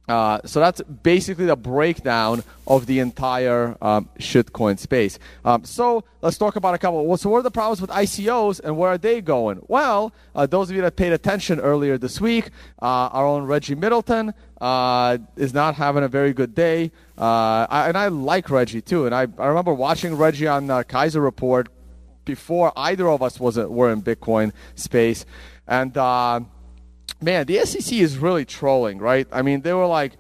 uh, 0.08 0.40
so 0.46 0.60
that's 0.60 0.82
basically 0.82 1.46
the 1.46 1.56
breakdown 1.56 2.44
of 2.66 2.86
the 2.86 3.00
entire 3.00 3.78
um, 3.82 4.10
shitcoin 4.20 4.80
space. 4.80 5.20
Um, 5.44 5.66
so 5.66 6.04
let's 6.22 6.38
talk 6.38 6.56
about 6.56 6.74
a 6.76 6.78
couple. 6.78 7.06
Well, 7.06 7.18
so 7.18 7.30
what 7.30 7.40
are 7.40 7.44
the 7.44 7.52
problems 7.52 7.82
with 7.82 7.90
ICOs 7.90 8.62
and 8.62 8.78
where 8.78 8.92
are 8.92 8.98
they 8.98 9.22
going? 9.22 9.62
Well, 9.68 10.14
uh, 10.34 10.46
those 10.46 10.70
of 10.70 10.76
you 10.76 10.82
that 10.82 10.96
paid 10.96 11.12
attention 11.12 11.60
earlier 11.60 11.98
this 11.98 12.22
week, 12.22 12.52
uh, 12.82 12.86
our 12.86 13.26
own 13.26 13.44
Reggie 13.44 13.76
Middleton 13.76 14.34
uh, 14.62 15.18
is 15.36 15.54
not 15.54 15.76
having 15.76 16.04
a 16.04 16.08
very 16.08 16.34
good 16.34 16.56
day. 16.56 16.92
Uh, 17.18 17.68
I, 17.70 17.88
and 17.90 17.98
I 17.98 18.08
like 18.08 18.50
Reggie 18.50 18.82
too. 18.82 19.06
And 19.06 19.14
I, 19.14 19.28
I 19.38 19.48
remember 19.48 19.74
watching 19.74 20.16
Reggie 20.16 20.48
on 20.48 20.70
uh, 20.70 20.84
Keiser 20.84 21.22
Report 21.22 21.68
before 22.24 22.72
either 22.76 23.10
of 23.10 23.22
us 23.22 23.40
was 23.40 23.58
were 23.58 23.92
in 23.92 24.02
Bitcoin 24.02 24.52
space, 24.76 25.26
and 25.66 25.98
man, 27.22 27.46
the 27.46 27.66
SEC 27.66 27.94
is 27.94 28.18
really 28.18 28.46
trolling, 28.46 29.00
right? 29.00 29.28
I 29.32 29.42
mean, 29.42 29.62
they 29.62 29.74
were 29.74 29.88
like 29.88 30.14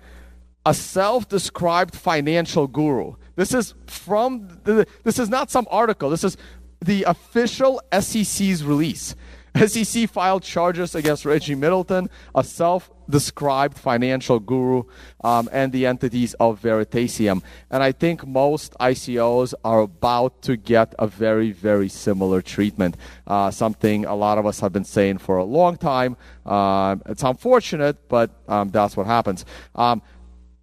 a 0.65 0.73
self-described 0.73 1.95
financial 1.95 2.67
guru. 2.67 3.15
This 3.35 3.53
is 3.53 3.73
from 3.85 4.59
the, 4.63 4.87
this 5.03 5.19
is 5.19 5.29
not 5.29 5.49
some 5.49 5.67
article. 5.69 6.09
This 6.09 6.23
is 6.23 6.37
the 6.81 7.03
official 7.03 7.81
SEC's 7.97 8.63
release. 8.63 9.15
SEC 9.65 10.09
filed 10.09 10.43
charges 10.43 10.93
against 10.95 11.25
Reggie 11.25 11.55
Middleton, 11.55 12.09
a 12.35 12.43
self 12.43 12.91
described 13.09 13.77
financial 13.77 14.39
guru, 14.39 14.83
um, 15.23 15.49
and 15.51 15.71
the 15.71 15.85
entities 15.85 16.33
of 16.35 16.61
Veritaseum. 16.61 17.41
And 17.71 17.81
I 17.81 17.91
think 17.91 18.27
most 18.27 18.73
ICOs 18.79 19.53
are 19.63 19.81
about 19.81 20.41
to 20.43 20.57
get 20.57 20.93
a 20.99 21.07
very, 21.07 21.51
very 21.51 21.89
similar 21.89 22.41
treatment. 22.41 22.97
Uh, 23.25 23.51
something 23.51 24.05
a 24.05 24.15
lot 24.15 24.37
of 24.37 24.45
us 24.45 24.59
have 24.59 24.73
been 24.73 24.83
saying 24.83 25.19
for 25.19 25.37
a 25.37 25.43
long 25.43 25.77
time. 25.77 26.17
Uh, 26.45 26.97
it's 27.05 27.23
unfortunate, 27.23 28.09
but 28.09 28.31
um, 28.47 28.69
that's 28.69 28.97
what 28.97 29.07
happens. 29.07 29.45
Um, 29.75 30.01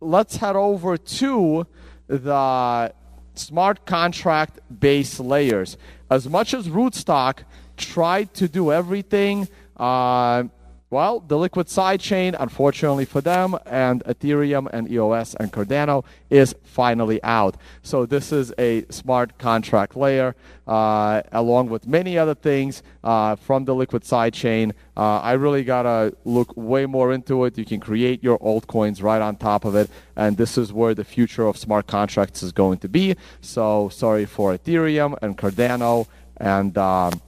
let's 0.01 0.37
head 0.37 0.57
over 0.57 0.97
to 0.97 1.67
the 2.07 2.93
smart 3.35 3.87
contract 3.87 4.61
base 4.81 5.19
layers. 5.19 5.77
As 6.11 6.29
much 6.29 6.55
as 6.55 6.69
Rootstock 6.69 7.45
tried 7.85 8.35
to 8.35 8.49
do 8.49 8.73
everything, 8.73 9.49
uh, 9.77 10.45
well, 10.95 11.19
the 11.19 11.37
liquid 11.37 11.67
sidechain, 11.67 12.37
unfortunately 12.39 13.05
for 13.05 13.21
them, 13.21 13.59
and 13.67 14.05
Ethereum 14.05 14.69
and 14.73 14.89
EOS 14.89 15.35
and 15.35 15.53
Cardano 15.53 16.05
is 16.31 16.55
finally 16.63 17.21
out. 17.25 17.57
So 17.83 18.07
this 18.07 18.31
is 18.31 18.55
a 18.59 18.85
smart 18.91 19.37
contract 19.37 19.97
layer, 19.97 20.37
uh, 20.69 21.23
along 21.33 21.71
with 21.71 21.89
many 21.89 22.17
other 22.17 22.37
things 22.37 22.85
uh, 23.03 23.35
from 23.35 23.65
the 23.65 23.75
liquid 23.75 24.05
sidechain. 24.05 24.71
Uh, 24.97 25.19
I 25.19 25.33
really 25.33 25.65
gotta 25.65 26.15
look 26.25 26.57
way 26.57 26.87
more 26.87 27.13
into 27.13 27.45
it. 27.45 27.59
You 27.59 27.65
can 27.65 27.81
create 27.81 28.23
your 28.23 28.39
altcoins 28.39 29.03
right 29.03 29.21
on 29.21 29.35
top 29.35 29.65
of 29.65 29.75
it, 29.75 29.91
and 30.15 30.37
this 30.37 30.57
is 30.57 30.73
where 30.73 30.95
the 30.95 31.03
future 31.03 31.49
of 31.49 31.57
smart 31.57 31.89
contracts 31.89 32.41
is 32.41 32.53
going 32.53 32.79
to 32.79 32.89
be. 32.89 33.17
So 33.41 33.89
sorry 33.89 34.27
for 34.27 34.57
Ethereum 34.57 35.17
and 35.23 35.37
Cardano 35.37 36.07
and. 36.37 36.79
Um, 36.79 37.21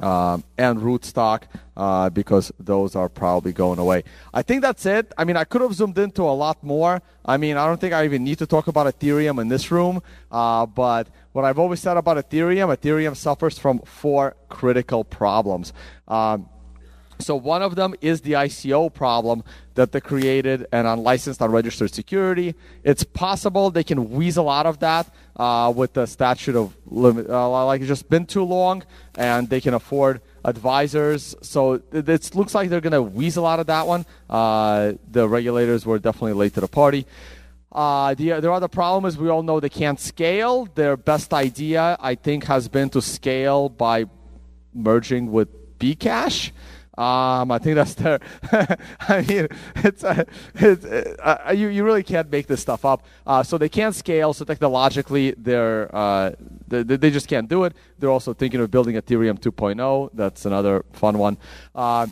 um, 0.00 0.44
and 0.56 0.78
rootstock 0.78 1.42
uh, 1.76 2.10
because 2.10 2.52
those 2.58 2.96
are 2.96 3.08
probably 3.08 3.52
going 3.52 3.78
away. 3.78 4.04
I 4.32 4.42
think 4.42 4.62
that's 4.62 4.84
it. 4.86 5.12
I 5.16 5.24
mean, 5.24 5.36
I 5.36 5.44
could 5.44 5.60
have 5.60 5.74
zoomed 5.74 5.98
into 5.98 6.22
a 6.22 6.34
lot 6.34 6.62
more. 6.62 7.02
I 7.24 7.36
mean, 7.36 7.56
I 7.56 7.66
don't 7.66 7.80
think 7.80 7.94
I 7.94 8.04
even 8.04 8.24
need 8.24 8.38
to 8.38 8.46
talk 8.46 8.66
about 8.66 8.86
Ethereum 8.86 9.40
in 9.40 9.48
this 9.48 9.70
room. 9.70 10.02
Uh, 10.30 10.66
but 10.66 11.08
what 11.32 11.44
I've 11.44 11.58
always 11.58 11.80
said 11.80 11.96
about 11.96 12.16
Ethereum, 12.16 12.74
Ethereum 12.76 13.16
suffers 13.16 13.58
from 13.58 13.80
four 13.80 14.36
critical 14.48 15.04
problems. 15.04 15.72
Um, 16.06 16.48
so 17.20 17.34
one 17.34 17.62
of 17.62 17.74
them 17.74 17.94
is 18.00 18.20
the 18.20 18.32
ICO 18.32 18.92
problem 18.92 19.42
that 19.74 19.92
they 19.92 20.00
created 20.00 20.66
and 20.72 20.86
unlicensed, 20.86 21.40
unregistered 21.40 21.92
security. 21.92 22.54
It's 22.84 23.02
possible 23.02 23.70
they 23.70 23.84
can 23.84 24.10
weasel 24.10 24.48
out 24.48 24.66
of 24.66 24.78
that 24.80 25.12
uh, 25.38 25.72
with 25.74 25.92
the 25.92 26.06
statute 26.06 26.56
of 26.56 26.74
limit, 26.86 27.28
uh, 27.28 27.64
like 27.66 27.80
it's 27.80 27.88
just 27.88 28.08
been 28.08 28.26
too 28.26 28.42
long, 28.42 28.82
and 29.16 29.48
they 29.48 29.60
can 29.60 29.74
afford 29.74 30.20
advisors. 30.44 31.34
So 31.42 31.74
it, 31.92 32.08
it 32.08 32.34
looks 32.34 32.54
like 32.54 32.70
they're 32.70 32.80
going 32.80 32.92
to 32.92 33.02
weasel 33.02 33.46
out 33.46 33.60
of 33.60 33.66
that 33.66 33.86
one. 33.86 34.04
Uh, 34.28 34.94
the 35.10 35.28
regulators 35.28 35.86
were 35.86 35.98
definitely 35.98 36.32
late 36.32 36.54
to 36.54 36.60
the 36.60 36.68
party. 36.68 37.06
Uh, 37.70 38.14
the, 38.14 38.40
their 38.40 38.52
other 38.52 38.68
problem 38.68 39.04
is 39.04 39.16
we 39.16 39.28
all 39.28 39.42
know 39.42 39.60
they 39.60 39.68
can't 39.68 40.00
scale. 40.00 40.66
Their 40.74 40.96
best 40.96 41.32
idea, 41.34 41.96
I 42.00 42.14
think, 42.14 42.44
has 42.44 42.66
been 42.68 42.90
to 42.90 43.02
scale 43.02 43.68
by 43.68 44.06
merging 44.74 45.30
with 45.30 45.78
Bcash. 45.78 46.50
Um, 46.98 47.52
I 47.52 47.58
think 47.58 47.76
that's 47.76 47.94
their. 47.94 48.18
I 48.52 49.22
mean, 49.22 49.46
it's, 49.76 50.02
uh, 50.02 50.24
it's 50.56 50.84
uh, 50.84 51.54
you 51.54 51.68
you 51.68 51.84
really 51.84 52.02
can't 52.02 52.28
make 52.28 52.48
this 52.48 52.60
stuff 52.60 52.84
up. 52.84 53.06
Uh, 53.24 53.44
so 53.44 53.56
they 53.56 53.68
can't 53.68 53.94
scale. 53.94 54.32
So 54.34 54.44
technologically, 54.44 55.32
they're 55.38 55.94
uh, 55.94 56.32
they, 56.66 56.82
they 56.82 57.10
just 57.10 57.28
can't 57.28 57.48
do 57.48 57.62
it. 57.62 57.76
They're 58.00 58.10
also 58.10 58.34
thinking 58.34 58.60
of 58.60 58.72
building 58.72 58.96
Ethereum 58.96 59.38
2.0. 59.38 60.10
That's 60.12 60.44
another 60.44 60.84
fun 60.92 61.18
one. 61.18 61.38
Uh, 61.72 62.08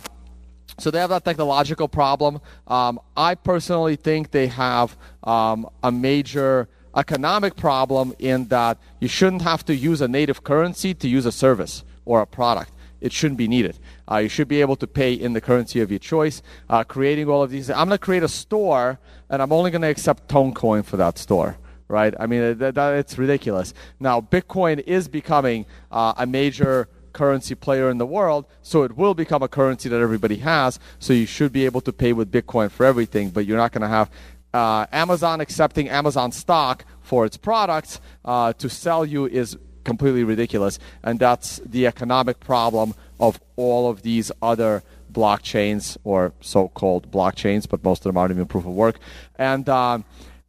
so 0.79 0.93
they 0.93 1.01
have 1.01 1.11
that 1.11 1.25
technological 1.25 1.89
problem. 1.89 2.41
Um, 2.69 3.01
I 3.17 3.35
personally 3.35 3.97
think 3.97 4.31
they 4.31 4.47
have 4.47 4.97
um, 5.25 5.69
a 5.83 5.91
major 5.91 6.69
economic 6.95 7.57
problem 7.57 8.15
in 8.21 8.47
that 8.49 8.79
you 9.01 9.09
shouldn't 9.09 9.43
have 9.43 9.65
to 9.65 9.75
use 9.75 10.01
a 10.01 10.07
native 10.07 10.45
currency 10.45 10.95
to 10.95 11.09
use 11.09 11.27
a 11.27 11.33
service 11.33 11.83
or 12.05 12.21
a 12.21 12.27
product 12.27 12.71
it 13.01 13.13
shouldn't 13.13 13.39
be 13.39 13.49
needed. 13.49 13.79
Uh, 14.11 14.19
you 14.19 14.29
should 14.29 14.49
be 14.49 14.61
able 14.61 14.77
to 14.77 14.87
pay 14.87 15.13
in 15.13 15.33
the 15.33 15.41
currency 15.41 15.81
of 15.81 15.91
your 15.91 15.99
choice. 15.99 16.43
Uh, 16.69 16.85
creating 16.85 17.29
all 17.29 17.43
of 17.43 17.51
these, 17.51 17.71
I'm 17.71 17.89
going 17.89 17.91
to 17.91 17.99
create 17.99 18.23
a 18.23 18.29
store, 18.29 18.99
and 19.29 19.43
I'm 19.43 19.53
only 19.53 19.71
going 19.71 19.83
to 19.83 19.89
accept 19.89 20.29
Toncoin 20.29 20.85
for 20.85 20.97
that 20.97 21.19
store. 21.19 21.59
Right? 21.89 22.15
I 22.19 22.27
mean, 22.27 22.59
that, 22.59 22.75
that, 22.75 22.95
it's 22.95 23.17
ridiculous. 23.17 23.73
Now, 24.01 24.21
Bitcoin 24.21 24.81
is 24.81 25.07
becoming 25.07 25.67
uh, 25.93 26.15
a 26.17 26.27
major 26.27 26.89
currency 27.13 27.55
player 27.55 27.91
in 27.91 27.99
the 27.99 28.07
world, 28.07 28.45
so 28.63 28.83
it 28.83 28.97
will 28.97 29.15
become 29.15 29.43
a 29.43 29.49
currency 29.49 29.89
that 29.89 30.01
everybody 30.01 30.37
has. 30.37 30.81
So 30.99 31.13
you 31.13 31.27
should 31.27 31.53
be 31.53 31.65
able 31.65 31.81
to 31.83 31.93
pay 31.93 32.13
with 32.13 32.31
Bitcoin 32.31 32.71
for 32.71 32.85
everything, 32.85 33.31
but 33.31 33.47
you're 33.47 33.57
not 33.57 33.73
going 33.73 33.83
to 33.83 33.89
have 33.89 34.11
uh, 34.57 34.87
Amazon 34.91 35.41
accepting 35.41 35.89
Amazon 35.89 36.33
stock 36.33 36.85
for 37.03 37.25
its 37.25 37.37
products 37.37 38.01
uh, 38.25 38.53
to 38.55 38.69
sell 38.69 39.05
you 39.05 39.27
is 39.27 39.57
completely 39.87 40.25
ridiculous. 40.25 40.79
And 41.03 41.19
that's 41.19 41.61
the 41.65 41.87
economic 41.87 42.41
problem 42.41 42.95
of 43.19 43.41
all 43.57 43.89
of 43.89 44.03
these 44.03 44.31
other 44.43 44.83
blockchains 45.11 45.97
or 46.05 46.33
so-called 46.43 47.11
blockchains, 47.11 47.67
but 47.67 47.83
most 47.83 48.01
of 48.01 48.11
them 48.11 48.19
aren't 48.19 48.33
even 48.33 48.47
proof 48.47 48.67
of 48.67 48.75
work. 48.75 48.99
And 49.39 49.67
uh, 49.69 50.01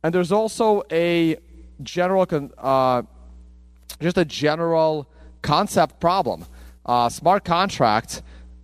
and 0.03 0.13
there's 0.13 0.31
also 0.31 0.83
a 0.91 1.37
general, 1.81 2.25
uh, 2.57 3.01
just 3.99 4.17
a 4.17 4.25
general 4.25 5.07
concept 5.41 5.99
problem. 5.99 6.45
Uh, 6.85 7.09
smart 7.09 7.43
contracts 7.43 8.21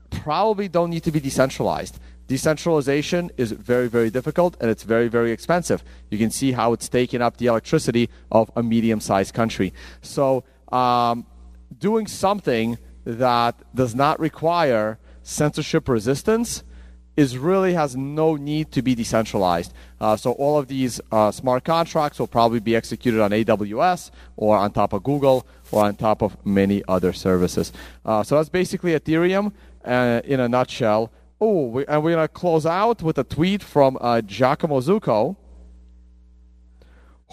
probably 0.10 0.68
don't 0.68 0.90
need 0.90 1.04
to 1.04 1.12
be 1.12 1.20
decentralized. 1.20 2.00
Decentralization 2.28 3.30
is 3.36 3.52
very, 3.52 3.90
very 3.90 4.10
difficult 4.10 4.56
and 4.62 4.70
it's 4.72 4.84
very, 4.84 5.10
very 5.10 5.32
expensive. 5.32 5.84
You 6.10 6.18
can 6.18 6.32
see 6.32 6.54
how 6.54 6.72
it's 6.74 6.88
taking 6.88 7.22
up 7.22 7.38
the 7.38 7.48
electricity 7.48 8.10
of 8.32 8.50
a 8.56 8.64
medium 8.64 9.02
sized 9.02 9.34
country. 9.34 9.74
So 10.02 10.44
um, 10.74 11.26
doing 11.78 12.08
something 12.08 12.78
that 13.06 13.56
does 13.76 13.94
not 13.94 14.20
require 14.20 14.98
censorship 15.22 15.88
resistance 15.88 16.64
is 17.16 17.38
really 17.38 17.74
has 17.74 17.96
no 17.96 18.36
need 18.36 18.72
to 18.72 18.82
be 18.82 18.96
decentralized. 18.96 19.72
Uh, 20.02 20.16
so 20.16 20.32
all 20.34 20.58
of 20.58 20.68
these 20.68 21.00
uh, 21.12 21.30
smart 21.30 21.64
contracts 21.64 22.20
will 22.20 22.28
probably 22.28 22.60
be 22.60 22.76
executed 22.76 23.22
on 23.22 23.30
AWS 23.30 24.10
or 24.36 24.58
on 24.58 24.72
top 24.72 24.94
of 24.94 25.04
Google 25.04 25.46
or 25.72 25.84
on 25.84 25.96
top 25.96 26.24
of 26.24 26.44
many 26.44 26.84
other 26.88 27.14
services. 27.14 27.72
Uh, 28.04 28.24
so 28.24 28.36
that's 28.36 28.50
basically 28.50 28.94
Ethereum 28.94 29.54
uh, 29.86 30.22
in 30.26 30.40
a 30.40 30.50
nutshell. 30.50 31.12
Oh, 31.40 31.68
we, 31.68 31.86
and 31.86 32.04
we're 32.04 32.16
going 32.16 32.24
to 32.24 32.34
close 32.34 32.66
out 32.66 33.04
with 33.04 33.18
a 33.20 33.24
tweet 33.24 33.62
from 33.62 33.98
uh, 34.02 34.22
Giacomo 34.22 34.80
Zucco, 34.80 35.36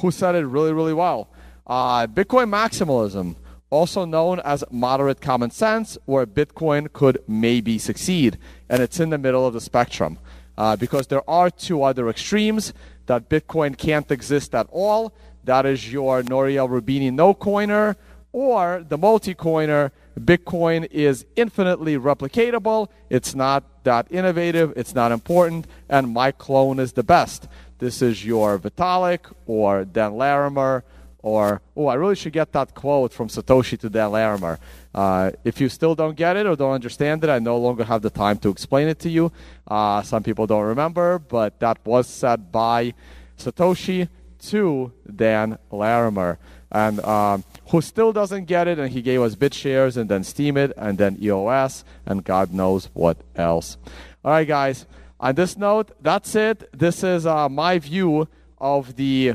who 0.00 0.11
said 0.11 0.35
it 0.35 0.44
really, 0.44 0.72
really 0.72 0.94
well. 0.94 1.31
Uh, 1.66 2.06
Bitcoin 2.06 2.48
maximalism, 2.48 3.36
also 3.70 4.04
known 4.04 4.40
as 4.40 4.64
moderate 4.70 5.20
common 5.20 5.50
sense, 5.50 5.96
where 6.04 6.26
Bitcoin 6.26 6.92
could 6.92 7.22
maybe 7.28 7.78
succeed. 7.78 8.38
And 8.68 8.82
it's 8.82 9.00
in 9.00 9.10
the 9.10 9.18
middle 9.18 9.46
of 9.46 9.54
the 9.54 9.60
spectrum. 9.60 10.18
Uh, 10.58 10.76
because 10.76 11.06
there 11.06 11.28
are 11.28 11.48
two 11.50 11.82
other 11.82 12.08
extremes 12.08 12.74
that 13.06 13.28
Bitcoin 13.28 13.76
can't 13.76 14.10
exist 14.10 14.54
at 14.54 14.66
all. 14.70 15.12
That 15.44 15.64
is 15.64 15.90
your 15.90 16.22
Nouriel 16.22 16.68
Roubini 16.68 17.10
no 17.12 17.32
coiner 17.32 17.96
or 18.32 18.84
the 18.86 18.98
multi 18.98 19.34
coiner. 19.34 19.92
Bitcoin 20.18 20.86
is 20.90 21.24
infinitely 21.36 21.96
replicatable. 21.96 22.88
It's 23.08 23.34
not 23.34 23.84
that 23.84 24.06
innovative. 24.10 24.72
It's 24.76 24.94
not 24.94 25.12
important. 25.12 25.66
And 25.88 26.12
my 26.12 26.30
clone 26.30 26.78
is 26.78 26.92
the 26.92 27.02
best. 27.02 27.48
This 27.78 28.02
is 28.02 28.24
your 28.24 28.58
Vitalik 28.58 29.32
or 29.46 29.84
Dan 29.84 30.16
Larimer 30.16 30.84
or, 31.22 31.61
oh, 31.76 31.87
I 31.87 31.94
really 31.94 32.14
should 32.14 32.33
get 32.33 32.52
that 32.52 32.74
quote 32.74 33.12
from 33.12 33.28
Satoshi 33.28 33.78
to 33.80 33.90
Dan 33.90 34.12
Larimer. 34.12 34.59
Uh, 34.94 35.30
if 35.44 35.61
you 35.61 35.68
still 35.68 35.94
don't 35.94 36.16
get 36.16 36.37
it 36.37 36.46
or 36.46 36.56
don't 36.56 36.72
understand 36.72 37.22
it, 37.24 37.30
I 37.30 37.38
no 37.38 37.59
longer 37.59 37.85
have 37.85 38.02
the 38.02 38.11
time 38.11 38.38
to 38.38 38.48
explain 38.48 38.88
it 38.88 38.98
to 39.00 39.11
you. 39.11 39.33
Uh, 39.66 40.02
some 40.02 40.22
people 40.22 40.46
don't 40.46 40.64
remember, 40.64 41.18
but 41.18 41.61
that 41.61 41.78
was 41.85 42.06
said 42.06 42.50
by 42.50 42.94
Satoshi 43.38 44.09
to 44.46 44.92
Dan 45.14 45.59
Larimer. 45.70 46.38
And 46.72 47.00
um, 47.00 47.44
who 47.70 47.80
still 47.80 48.12
doesn't 48.12 48.44
get 48.44 48.68
it, 48.68 48.78
and 48.78 48.90
he 48.90 49.02
gave 49.02 49.20
us 49.22 49.35
BitShares 49.35 49.96
and 49.96 50.09
then 50.09 50.22
Steemit 50.22 50.72
and 50.76 50.98
then 50.98 51.18
EOS 51.20 51.85
and 52.06 52.24
God 52.24 52.52
knows 52.52 52.88
what 52.92 53.18
else. 53.35 53.76
All 54.24 54.33
right, 54.33 54.46
guys. 54.46 54.87
On 55.18 55.35
this 55.35 55.56
note, 55.56 55.90
that's 56.00 56.35
it. 56.35 56.70
This 56.72 57.04
is 57.04 57.26
uh, 57.26 57.48
my 57.48 57.78
view 57.78 58.28
of 58.59 58.96
the 58.96 59.35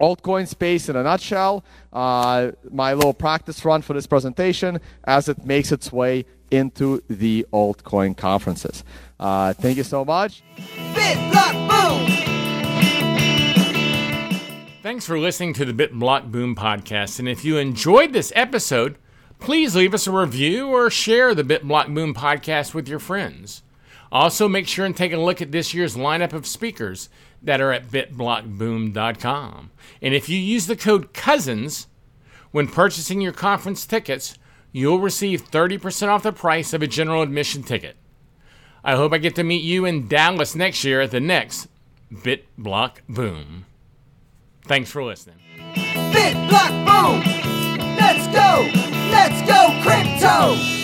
altcoin 0.00 0.46
space 0.46 0.88
in 0.88 0.96
a 0.96 1.02
nutshell. 1.02 1.64
Uh, 1.92 2.52
my 2.70 2.94
little 2.94 3.14
practice 3.14 3.64
run 3.64 3.82
for 3.82 3.94
this 3.94 4.06
presentation 4.06 4.80
as 5.04 5.28
it 5.28 5.44
makes 5.44 5.72
its 5.72 5.92
way 5.92 6.24
into 6.50 7.02
the 7.08 7.46
altcoin 7.52 8.16
conferences. 8.16 8.84
Uh, 9.20 9.52
thank 9.52 9.76
you 9.76 9.84
so 9.84 10.04
much. 10.04 10.42
BitBlock 10.94 11.68
Boom! 11.68 12.06
Thanks 14.82 15.04
for 15.04 15.18
listening 15.18 15.52
to 15.54 15.64
the 15.64 15.74
BitBlock 15.74 16.30
Boom 16.30 16.54
podcast. 16.54 17.18
And 17.18 17.28
if 17.28 17.44
you 17.44 17.58
enjoyed 17.58 18.12
this 18.12 18.32
episode, 18.34 18.96
Please 19.38 19.76
leave 19.76 19.94
us 19.94 20.06
a 20.06 20.12
review 20.12 20.68
or 20.68 20.90
share 20.90 21.34
the 21.34 21.44
BitBlock 21.44 21.94
Boom 21.94 22.12
podcast 22.12 22.74
with 22.74 22.88
your 22.88 22.98
friends. 22.98 23.62
Also, 24.10 24.48
make 24.48 24.66
sure 24.66 24.84
and 24.84 24.96
take 24.96 25.12
a 25.12 25.16
look 25.16 25.40
at 25.40 25.52
this 25.52 25.72
year's 25.72 25.96
lineup 25.96 26.32
of 26.32 26.46
speakers 26.46 27.08
that 27.42 27.60
are 27.60 27.72
at 27.72 27.88
bitblockboom.com. 27.88 29.70
And 30.02 30.14
if 30.14 30.28
you 30.28 30.38
use 30.38 30.66
the 30.66 30.76
code 30.76 31.12
COUSINS 31.12 31.86
when 32.50 32.68
purchasing 32.68 33.20
your 33.20 33.32
conference 33.32 33.86
tickets, 33.86 34.38
you'll 34.72 35.00
receive 35.00 35.50
30% 35.50 36.08
off 36.08 36.22
the 36.22 36.32
price 36.32 36.72
of 36.72 36.82
a 36.82 36.86
general 36.86 37.22
admission 37.22 37.62
ticket. 37.62 37.96
I 38.84 38.96
hope 38.96 39.12
I 39.12 39.18
get 39.18 39.34
to 39.36 39.44
meet 39.44 39.62
you 39.62 39.84
in 39.84 40.08
Dallas 40.08 40.54
next 40.54 40.84
year 40.84 41.00
at 41.00 41.10
the 41.10 41.20
next 41.20 41.68
BitBlock 42.12 42.98
Boom. 43.08 43.66
Thanks 44.64 44.90
for 44.90 45.02
listening. 45.02 45.36
BitBlock 45.74 46.86
Boom! 46.86 47.20
Let's 47.96 48.26
go! 48.28 48.70
Let's 49.10 49.40
go, 49.46 49.80
crypto! 49.82 50.77